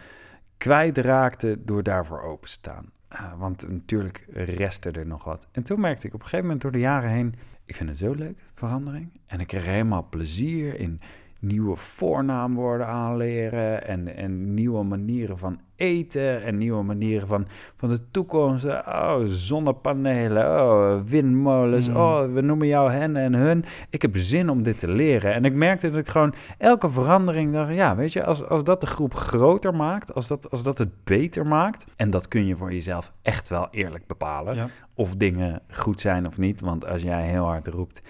[0.58, 2.92] kwijtraakte door daarvoor open te staan.
[3.08, 5.48] Ah, want natuurlijk restte er nog wat.
[5.52, 7.98] En toen merkte ik op een gegeven moment door de jaren heen, ik vind het
[7.98, 9.12] zo leuk, verandering.
[9.26, 11.02] En ik kreeg helemaal plezier in
[11.40, 18.00] nieuwe voornaamwoorden aanleren en, en nieuwe manieren van eten en nieuwe manieren van, van de
[18.12, 18.66] toekomst.
[18.66, 21.96] Oh, zonnepanelen, oh, windmolens, Mm.
[21.96, 23.66] oh, we noemen jou hen en hun.
[23.90, 25.34] Ik heb zin om dit te leren.
[25.34, 28.82] En ik merkte dat ik gewoon elke verandering dacht, ja, weet je, als, als dat
[28.82, 32.56] de groep groter maakt, als dat, als dat het beter maakt, en dat kun je
[32.56, 34.68] voor jezelf echt wel eerlijk bepalen, Ja.
[34.94, 36.62] of dingen goed zijn of niet.
[36.62, 38.02] Want als jij heel hard roept,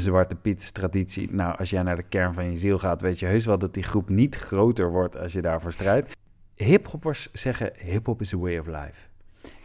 [0.00, 1.32] Zwarte Piet traditie.
[1.32, 3.74] Nou, als jij naar de kern van je ziel gaat, weet je heus wel dat
[3.74, 6.16] die groep niet groter wordt als je daarvoor strijdt.
[6.54, 9.06] Hiphoppers zeggen, hiphop is a way of life.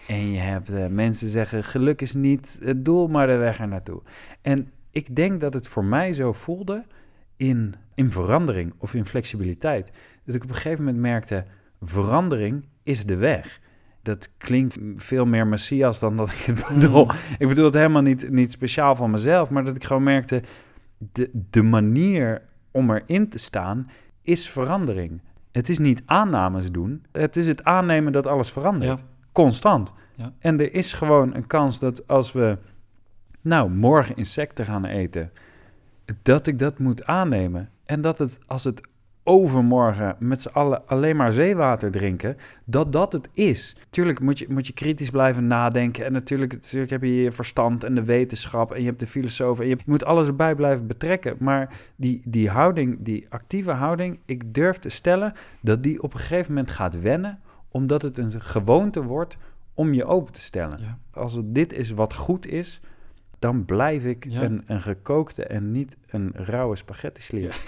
[0.07, 3.67] En je hebt eh, mensen zeggen, geluk is niet het doel, maar de weg er
[3.67, 4.01] naartoe.
[4.41, 6.85] En ik denk dat het voor mij zo voelde
[7.35, 9.91] in, in verandering of in flexibiliteit.
[10.23, 11.45] Dat ik op een gegeven moment merkte,
[11.81, 13.59] verandering is de weg.
[14.07, 17.03] Dat klinkt veel meer Messias dan dat ik het bedoel.
[17.03, 17.11] Mm.
[17.37, 20.41] Ik bedoel het helemaal niet, niet speciaal van mezelf, maar dat ik gewoon merkte,
[20.97, 22.41] de, de manier
[22.71, 23.89] om erin te staan
[24.21, 25.21] is verandering.
[25.51, 28.99] Het is niet aannames doen, het is het aannemen dat alles verandert.
[28.99, 29.05] Ja.
[29.31, 29.93] Constant.
[30.15, 30.33] Ja.
[30.39, 32.57] En er is gewoon een kans dat als we,
[33.41, 35.31] nou, morgen insecten gaan eten,
[36.21, 37.69] dat ik dat moet aannemen.
[37.85, 38.87] En dat het, als het
[39.27, 43.75] overmorgen met z'n allen alleen maar zeewater drinken, dat dat het is.
[43.89, 46.05] Tuurlijk moet je, moet je kritisch blijven nadenken.
[46.05, 49.59] En natuurlijk, natuurlijk heb je je verstand en de wetenschap en je hebt de filosoof.
[49.59, 51.35] En je, je moet alles erbij blijven betrekken.
[51.39, 56.19] Maar die, die houding, die actieve houding, ik durf te stellen dat die op een
[56.19, 57.39] gegeven moment gaat wennen,
[57.71, 59.37] omdat het een gewoonte wordt
[59.73, 60.77] om je open te stellen.
[60.81, 60.97] Ja.
[61.11, 62.81] Als het dit is wat goed is,
[63.39, 64.41] dan blijf ik Ja.
[64.41, 67.55] een, een gekookte en niet een rauwe spaghetti slier.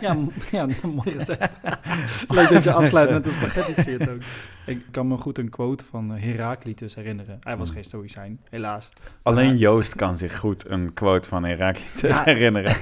[0.00, 1.50] Ja, m- ja mooi gezegd.
[2.28, 4.18] Leuk dat je afsluit met een spaghetti sliert ook.
[4.66, 7.38] Ik kan me goed een quote van eh, Heraclitus herinneren.
[7.40, 7.74] Hij was Mm.
[7.74, 8.88] geen stoïcijn, helaas.
[9.22, 9.58] Alleen Ja.
[9.58, 12.24] Joost kan zich goed een quote van Heraclitus Ja.
[12.32, 12.76] herinneren.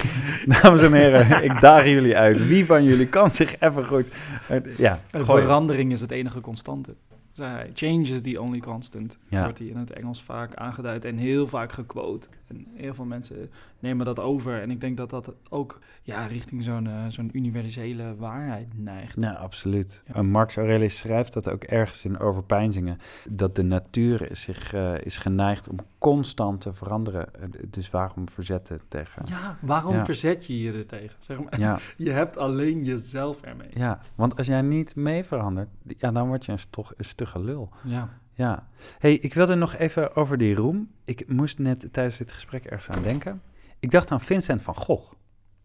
[0.47, 2.47] Dames en heren, ik daag jullie uit.
[2.47, 4.09] Wie van jullie kan zich even goed...
[4.49, 6.95] uit- Ja, verandering is het enige constante.
[7.33, 9.18] Zei hij, change is the only constant.
[9.29, 9.42] Ja.
[9.42, 12.29] Wordt hij in het Engels vaak aangeduid en heel vaak gequote.
[12.52, 14.60] En heel veel mensen nemen dat over.
[14.60, 19.22] En ik denk dat dat ook ja, richting zo'n eh, zo'n universele waarheid neigt.
[19.22, 20.02] Ja, absoluut.
[20.06, 20.14] Ja.
[20.14, 22.98] En Marx Aurelius schrijft dat ook ergens in Overpeinzingen.
[23.28, 27.34] Dat de natuur zich eh, is geneigd om constant te veranderen.
[27.34, 29.22] Eh, Dus waarom verzetten tegen...
[29.28, 30.04] Ja, waarom Ja.
[30.04, 31.16] verzet je je er tegen?
[31.18, 33.68] Zeg maar, Ja, Je hebt alleen jezelf ermee.
[33.70, 37.40] ja, want als jij niet mee verandert, ja, dan word je een, toch, een stugge
[37.40, 37.68] lul.
[37.84, 38.08] Ja.
[38.35, 38.68] Ja.
[38.99, 40.90] hey, ik wilde nog even over die roem.
[41.05, 43.42] Ik moest net tijdens dit gesprek ergens aan denken.
[43.81, 45.12] Ik dacht aan Vincent van Gogh.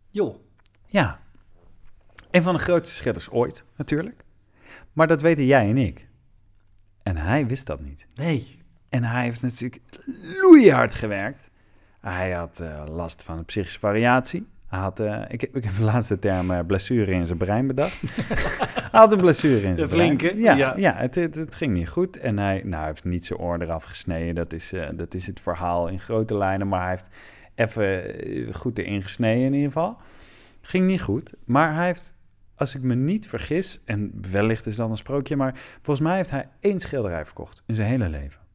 [0.10, 0.36] Joh.
[0.86, 1.20] Ja.
[2.32, 4.26] Een van de grootste schilders ooit, natuurlijk.
[4.94, 6.08] Maar dat weten jij en ik.
[7.04, 8.08] En hij wist dat niet.
[8.14, 8.60] Nee.
[8.90, 9.82] En hij heeft natuurlijk
[10.42, 11.52] loeihard gewerkt.
[12.00, 14.48] Hij had eh, last van een psychische variatie.
[14.68, 18.02] Hij had, eh, ik, ik heb de laatste term eh, blessure in zijn brein bedacht.
[18.92, 20.20] hij had een blessure in zijn De brein.
[20.20, 20.74] flinke, Ja, ja.
[20.78, 20.96] ja.
[20.96, 22.18] het, het, het ging niet goed.
[22.18, 24.36] En hij, nou, hij heeft niet zijn oor eraf gesneden.
[24.36, 26.68] Dat is, eh, dat is het verhaal in grote lijnen.
[26.68, 27.10] Maar hij heeft
[27.56, 29.98] even goed erin gesneden in ieder geval.
[30.62, 31.34] Ging niet goed.
[31.46, 32.15] Maar hij heeft,
[32.56, 33.80] als ik me niet vergis...
[33.86, 35.36] en wellicht is dat een sprookje...
[35.36, 38.46] maar volgens mij heeft hij één schilderij verkocht in zijn hele leven.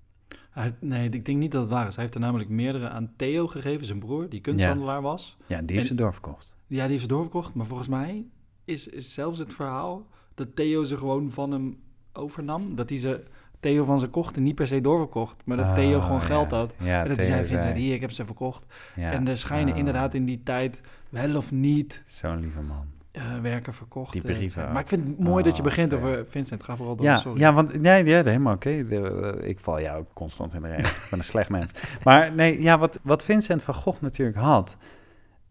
[0.53, 1.95] Hij nee, ik denk niet dat het waar is.
[1.95, 5.37] Hij heeft er namelijk meerdere aan Theo gegeven, zijn broer, die kunsthandelaar was.
[5.47, 6.57] Ja, die heeft En- ze doorverkocht.
[6.67, 7.55] Ja, die heeft ze doorverkocht.
[7.55, 8.25] Maar volgens mij
[8.65, 11.77] is, is zelfs het verhaal dat Theo ze gewoon van hem
[12.13, 12.75] overnam.
[12.75, 13.25] Dat hij ze,
[13.61, 15.43] Theo van ze kocht en niet per se doorverkocht.
[15.45, 16.27] Maar dat Theo Oh, gewoon ja.
[16.27, 16.75] geld had.
[16.79, 18.67] Ja, en dat Theo hij zei, zei- hier, ik heb ze verkocht.
[18.97, 19.11] ja.
[19.13, 20.81] En er schijnen Oh, inderdaad in die tijd
[21.11, 22.87] wel of niet Zo'n lieve man.
[23.13, 24.13] Eh, werken verkocht.
[24.13, 24.73] Die eh, brieven.
[24.73, 26.63] Maar ik vind het mooi dat je begint over Vincent.
[26.63, 27.41] Ga vooral door, Ja, sorry.
[27.41, 28.87] ja, want nee, ja, helemaal oké.
[28.87, 30.85] De- Ik val jou ook constant in de reden.
[30.87, 31.73] ik ben een slecht mens.
[32.05, 34.77] Maar nee, ja, wat, wat Vincent van Gogh natuurlijk had...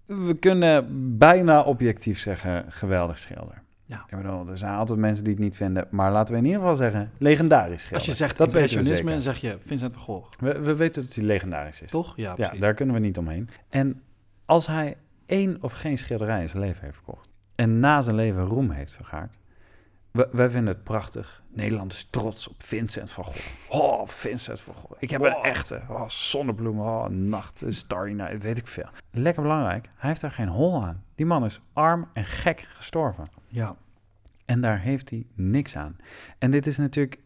[0.05, 0.85] We kunnen
[1.17, 3.61] bijna objectief zeggen, geweldig schilder.
[3.85, 4.03] Ja.
[4.09, 5.87] Ik bedoel, er zijn altijd mensen die het niet vinden.
[5.89, 7.97] Maar laten we in ieder geval zeggen, legendarisch schilder.
[7.97, 10.29] Als je zegt dat impressionisme, zeg je Vincent van Gogh.
[10.39, 11.89] We, we weten dat hij legendarisch is.
[11.89, 12.13] Toch?
[12.15, 12.59] Ja, Ja, precies.
[12.59, 13.49] daar kunnen we niet omheen.
[13.69, 14.01] En
[14.45, 17.30] als hij één of geen schilderij in zijn leven heeft verkocht...
[17.61, 19.37] en na zijn leven roem heeft vergaard...
[20.11, 21.43] we- wij vinden het prachtig.
[21.49, 23.47] Nederland is trots op Vincent van Gogh.
[23.69, 24.93] Oh, Vincent van Gogh.
[24.99, 25.81] Ik heb een echte.
[25.89, 28.89] Oh, zonnebloemen, oh, nacht, starry night, weet ik veel.
[29.11, 31.03] Lekker belangrijk, hij heeft daar geen hol aan.
[31.15, 33.25] Die man is arm en gek gestorven.
[33.47, 33.75] Ja.
[34.45, 35.95] En daar heeft hij niks aan.
[36.37, 37.19] En dit is natuurlijk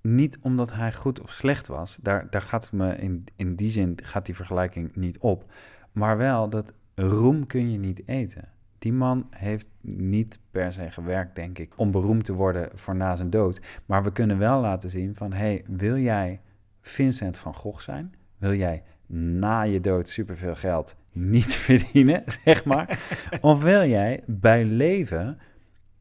[0.00, 1.98] niet omdat hij goed of slecht was.
[2.02, 5.44] Daar, daar gaat het me in, in die zin gaat die vergelijking niet op.
[5.92, 8.48] Maar wel dat roem kun je niet eten.
[8.80, 13.16] Die man heeft niet per se gewerkt, denk ik, om beroemd te worden voor na
[13.16, 13.60] zijn dood.
[13.86, 16.40] Maar we kunnen wel laten zien van, hey, wil jij
[16.80, 18.14] Vincent van Gogh zijn?
[18.38, 22.98] Wil jij na je dood superveel geld niet verdienen, zeg maar?
[23.40, 25.38] of wil jij bij leven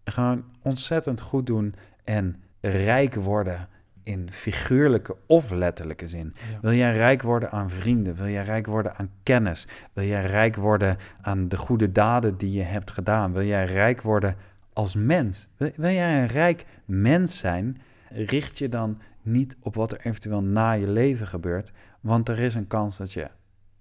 [0.04, 3.68] gewoon ontzettend goed doen en rijk worden
[4.04, 6.34] in figuurlijke of letterlijke zin.
[6.52, 6.60] Ja.
[6.62, 8.16] Wil jij rijk worden aan vrienden?
[8.16, 9.68] Wil jij rijk worden aan kennis?
[9.94, 13.34] Wil jij rijk worden aan de goede daden die je hebt gedaan?
[13.34, 14.36] Wil jij rijk worden
[14.74, 15.48] als mens?
[15.58, 17.82] Wil, wil jij een rijk mens zijn?
[18.10, 22.56] Richt je dan niet op wat er eventueel na je leven gebeurt, want er is
[22.56, 23.30] een kans dat je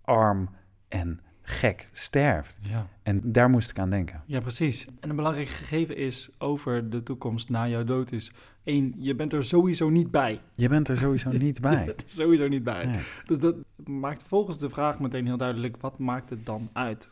[0.05, 0.49] arm
[0.89, 2.59] en gek sterft.
[2.63, 2.87] Ja.
[3.03, 4.23] En daar moest ik aan denken.
[4.27, 4.87] ja, precies.
[5.01, 8.33] En een belangrijk gegeven is over de toekomst na jouw dood is...
[8.99, 10.41] je bent er sowieso niet bij.
[10.53, 11.85] Je bent er sowieso niet Je bij.
[11.85, 12.85] bent er sowieso niet bij.
[12.87, 13.01] Nee.
[13.27, 13.55] Dus dat
[13.85, 15.77] maakt volgens de vraag meteen heel duidelijk...
[15.81, 17.09] wat maakt het dan uit?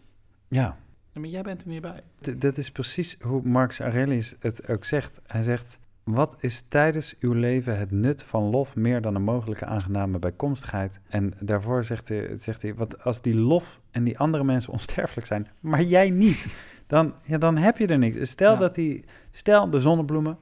[0.48, 0.76] Ja,
[1.12, 2.02] Ja, Maar jij bent er niet bij.
[2.20, 5.20] D- dat is precies hoe Marcus Aurelius het ook zegt.
[5.26, 9.64] Hij zegt, wat is tijdens uw leven het nut van lof meer dan een mogelijke
[9.64, 11.00] aangename bijkomstigheid?
[11.08, 15.26] En daarvoor zegt hij, zegt hij wat als die lof en die andere mensen onsterfelijk
[15.26, 16.46] zijn, maar jij niet,
[16.86, 18.30] dan, ja, dan heb je er niks.
[18.30, 18.58] Stel Ja.
[18.58, 20.38] dat die, stel de zonnebloemen,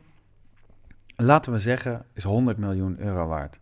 [1.17, 3.61] laten we zeggen, is 100 miljoen euro waard.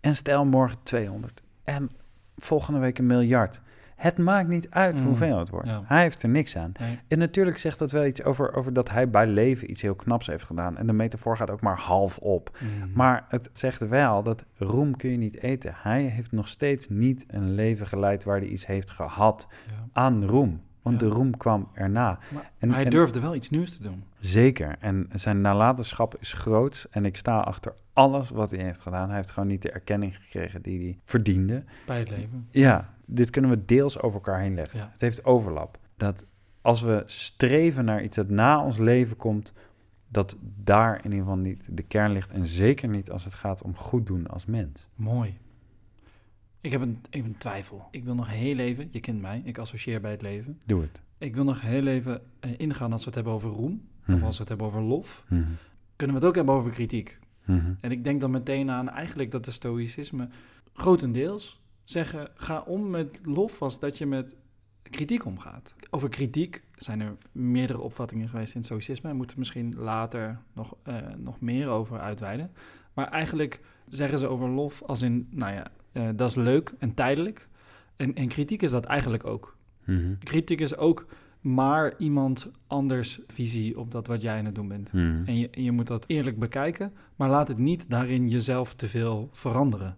[0.00, 1.90] En stel morgen 200 en
[2.36, 3.60] volgende week een miljard.
[3.96, 5.68] Het maakt niet uit Mm, hoeveel het wordt.
[5.68, 5.82] ja.
[5.84, 6.72] Hij heeft er niks aan.
[6.80, 6.98] Nee.
[7.08, 10.26] En natuurlijk zegt dat wel iets over, over dat hij bij leven iets heel knaps
[10.26, 10.76] heeft gedaan.
[10.76, 12.58] En de metafoor gaat ook maar half op.
[12.60, 12.90] Mm.
[12.94, 15.72] Maar het zegt wel dat roem kun je niet eten.
[15.76, 19.88] Hij heeft nog steeds niet een leven geleid waar hij iets heeft gehad Ja.
[19.92, 20.62] aan roem.
[20.86, 21.08] Want Ja.
[21.08, 22.18] de roem kwam erna.
[22.32, 24.04] Maar En- hij en- durfde wel iets nieuws te doen.
[24.18, 24.76] Zeker.
[24.80, 26.88] En zijn nalatenschap is groots.
[26.88, 29.06] En ik sta achter alles wat hij heeft gedaan.
[29.06, 31.64] Hij heeft gewoon niet de erkenning gekregen die hij verdiende.
[31.86, 32.46] Bij het leven.
[32.50, 34.78] Ja, dit kunnen we deels over elkaar heen leggen.
[34.78, 34.88] Ja.
[34.92, 35.78] Het heeft overlap.
[35.96, 36.24] Dat
[36.60, 39.52] als we streven naar iets dat na ons leven komt,
[40.08, 42.30] dat daar in ieder geval niet de kern ligt.
[42.30, 44.88] En zeker niet als het gaat om goed doen als mens.
[44.94, 45.38] Mooi.
[46.60, 47.88] Ik heb een, ik heb een twijfel.
[47.90, 50.58] Ik wil nog heel even, je kent mij, ik associeer bij het leven.
[50.66, 51.02] Doe het.
[51.18, 53.88] Ik wil nog heel even eh, ingaan als we het hebben over roem.
[54.00, 54.24] Of Mhm.
[54.24, 55.24] als we het hebben over lof.
[55.28, 55.42] Mhm.
[55.96, 57.18] Kunnen we het ook hebben over kritiek.
[57.44, 57.74] Mhm.
[57.80, 60.28] En ik denk dan meteen aan eigenlijk dat de stoïcisme
[60.74, 62.28] grotendeels zeggen...
[62.34, 64.36] ga om met lof als dat je met
[64.82, 65.74] kritiek omgaat.
[65.90, 69.08] Over kritiek zijn er meerdere opvattingen geweest in het stoïcisme.
[69.08, 72.50] Daar moeten we misschien later nog, eh, nog meer over uitweiden.
[72.94, 75.28] Maar eigenlijk zeggen ze over lof als in...
[75.30, 77.48] nou ja, eh, dat is leuk en tijdelijk.
[77.96, 79.56] En, en kritiek is dat eigenlijk ook.
[79.84, 80.14] Mhm.
[80.18, 81.06] Kritiek is ook
[81.40, 84.92] maar iemand anders visie op dat wat jij aan het doen bent.
[84.92, 85.22] Mhm.
[85.24, 88.88] En je, en je moet dat eerlijk bekijken, maar laat het niet daarin jezelf te
[88.88, 89.96] veel veranderen.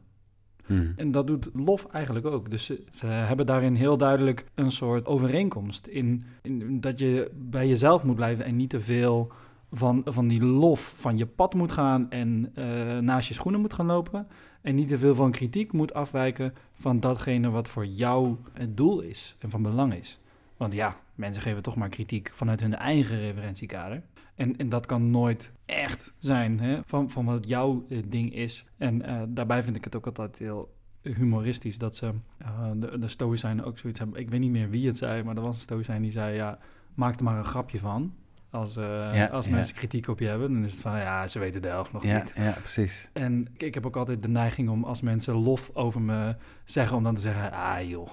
[0.66, 0.92] Mhm.
[0.96, 2.50] En dat doet lof eigenlijk ook.
[2.50, 7.68] Dus ze, ze hebben daarin heel duidelijk een soort overeenkomst in, in dat je bij
[7.68, 9.32] jezelf moet blijven en niet te veel
[9.70, 13.74] van, van die lof van je pad moet gaan en eh, naast je schoenen moet
[13.74, 14.26] gaan lopen.
[14.60, 19.00] En niet te veel van kritiek moet afwijken van datgene wat voor jou het doel
[19.00, 20.20] is en van belang is.
[20.56, 24.02] Want ja, mensen geven toch maar kritiek vanuit hun eigen referentiekader.
[24.34, 28.64] En, en dat kan nooit echt zijn hè, van, van wat jouw eh, ding is.
[28.76, 33.64] En eh, daarbij vind ik het ook altijd heel humoristisch dat ze, uh, de, de
[33.64, 34.20] ook zoiets hebben.
[34.20, 36.58] Ik weet niet meer wie het zei, maar er was een Stoïcijn die zei, ja,
[36.94, 38.14] maak er maar een grapje van.
[38.50, 39.54] Als, uh, Ja, als ja.
[39.54, 42.04] mensen kritiek op je hebben, dan is het van, ja, ze weten de helft nog
[42.04, 42.32] Ja, niet.
[42.36, 43.10] ja, precies.
[43.12, 46.96] En ik- ik heb ook altijd de neiging om als mensen lof over me zeggen,
[46.96, 48.08] om dan te zeggen, ah joh,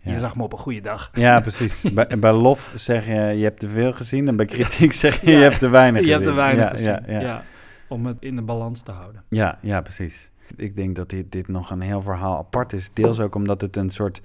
[0.00, 1.10] je zag me op een goede dag.
[1.12, 1.82] Ja, precies.
[1.82, 4.28] bij, bij lof zeg je, je hebt te veel gezien.
[4.28, 6.22] En bij kritiek zeg je, je hebt te weinig Je gezien.
[6.24, 7.12] hebt er weinig ja, gezien.
[7.14, 7.20] Ja, ja.
[7.20, 7.42] Ja,
[7.88, 9.22] om het in de balans te houden.
[9.28, 10.30] Ja, ja, precies.
[10.56, 12.90] Ik denk dat dit, dit nog een heel verhaal apart is.
[12.92, 14.20] Deels ook omdat het een soort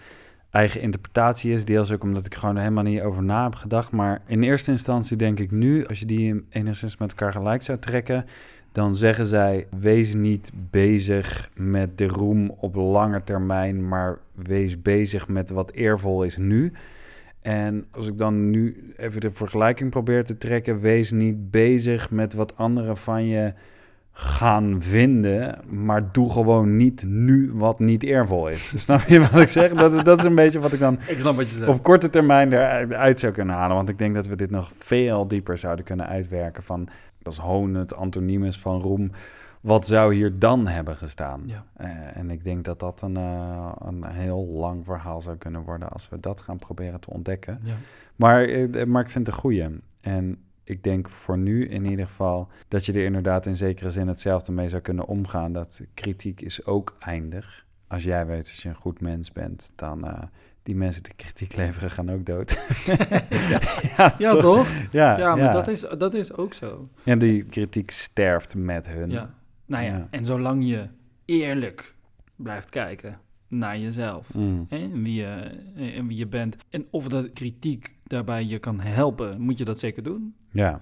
[0.52, 1.66] eigen interpretatie is.
[1.66, 3.92] Deels ook omdat ik gewoon er helemaal niet over na heb gedacht.
[3.92, 7.80] Maar in eerste instantie denk ik nu, als je die enigszins met elkaar gelijk zou
[7.80, 8.26] trekken...
[8.72, 13.88] dan zeggen zij, wees niet bezig met de roem op lange termijn...
[13.88, 16.74] maar wees bezig met wat eervol is nu...
[17.42, 22.34] En als ik dan nu even de vergelijking probeer te trekken, wees niet bezig met
[22.34, 23.54] wat anderen van je
[24.14, 28.74] gaan vinden, maar doe gewoon niet nu wat niet eervol is.
[28.82, 29.74] Snap je wat ik zeg?
[29.74, 31.70] Dat, dat is een beetje wat ik dan Ik snap wat je zegt.
[31.70, 33.76] op korte termijn eruit zou kunnen halen.
[33.76, 36.88] Want ik denk dat we dit nog veel dieper zouden kunnen uitwerken van
[37.24, 39.12] als hoon het antoniem is van roem.
[39.62, 41.44] Wat zou hier dan hebben gestaan?
[41.46, 41.66] Ja.
[41.74, 45.90] Eh, en ik denk dat dat een, eh, een heel lang verhaal zou kunnen worden
[45.90, 47.60] als we dat gaan proberen te ontdekken.
[47.64, 47.74] Ja.
[48.16, 49.82] Maar, eh, maar ik vind het een goeie.
[50.02, 54.08] En ik denk voor nu in ieder geval dat je er inderdaad in zekere zin
[54.08, 55.54] hetzelfde mee zou kunnen omgaan.
[55.54, 57.66] Dat kritiek is ook eindig.
[57.88, 60.22] Als jij weet dat je een goed mens bent, dan uh,
[60.64, 62.52] die mensen die kritiek leveren gaan ook dood.
[63.98, 64.68] ja, ja, toch?
[64.92, 65.54] Ja, Ja, maar.
[65.54, 66.90] Dat, is, dat is ook zo.
[67.04, 69.10] En die kritiek sterft met hun.
[69.10, 69.34] Ja.
[69.66, 70.88] Nou ja, en zolang je
[71.26, 71.96] eerlijk
[72.36, 74.66] blijft kijken naar jezelf Mm.
[74.70, 75.26] en, wie je,
[75.76, 76.56] en wie je bent.
[76.70, 80.36] En of dat kritiek daarbij je kan helpen, moet je dat zeker doen.
[80.52, 80.82] Ja.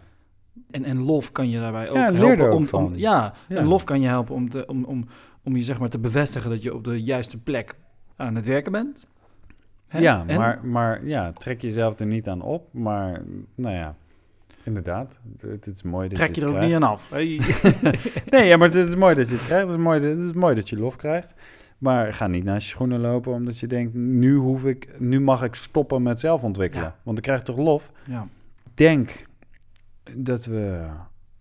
[0.71, 2.85] En, en lof kan je daarbij ook Ja, helpen ook om, van.
[2.85, 3.57] om ja, Ja.
[3.57, 5.05] en lof kan je helpen om, te, om, om,
[5.43, 7.75] om je zeg maar te bevestigen dat je op de juiste plek
[8.15, 9.07] aan het werken bent.
[9.87, 9.99] Hè?
[9.99, 12.73] Ja, En- maar, maar ja, trek jezelf er niet aan op.
[12.73, 13.21] Maar
[13.55, 13.95] nou ja,
[14.63, 15.19] inderdaad.
[15.31, 17.11] Het, het is mooi dat trek je je er ook niet aan af.
[18.29, 19.67] Nee, ja, maar het is mooi dat je het krijgt.
[19.67, 21.33] Het is mooi, het is mooi dat je lof krijgt.
[21.77, 23.93] Maar ga niet naast je schoenen lopen omdat je denkt...
[23.93, 26.85] nu, hoef ik, nu mag ik stoppen met zelf ontwikkelen.
[26.85, 26.95] Ja.
[27.03, 27.91] Want dan krijg je toch lof?
[28.05, 28.27] ja.
[28.73, 29.27] Denk
[30.17, 30.87] dat we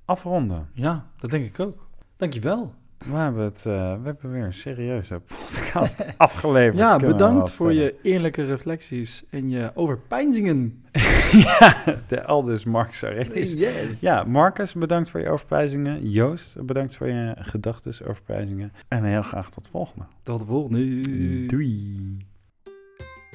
[0.05, 0.69] afronden.
[0.73, 1.89] ja, dat denk ik ook.
[2.17, 2.75] Dankjewel.
[2.99, 6.79] We hebben, het, eh, we hebben weer een serieuze podcast afgeleverd.
[6.79, 10.85] Ja, bedankt voor je eerlijke reflecties en je overpeinzingen.
[11.47, 13.53] ja, de Aldus Marcus Aurelius.
[13.53, 14.01] Yes.
[14.01, 16.11] Ja, Marcus, bedankt voor je overpijzingen.
[16.11, 18.73] Joost, bedankt voor je gedachten, overpijzingen.
[18.89, 20.05] En heel graag tot de volgende.
[20.23, 21.47] Tot de volgende.
[21.47, 22.17] Doei.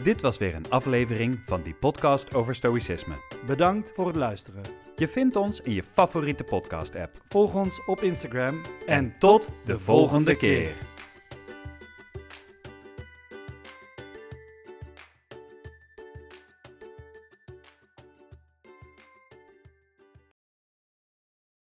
[0.03, 3.13] Dit was weer een aflevering van die podcast over stoïcisme.
[3.45, 4.61] Bedankt voor het luisteren.
[4.95, 7.21] Je vindt ons in je favoriete podcast-app.
[7.27, 10.92] Volg ons op Instagram En tot de volgende keer.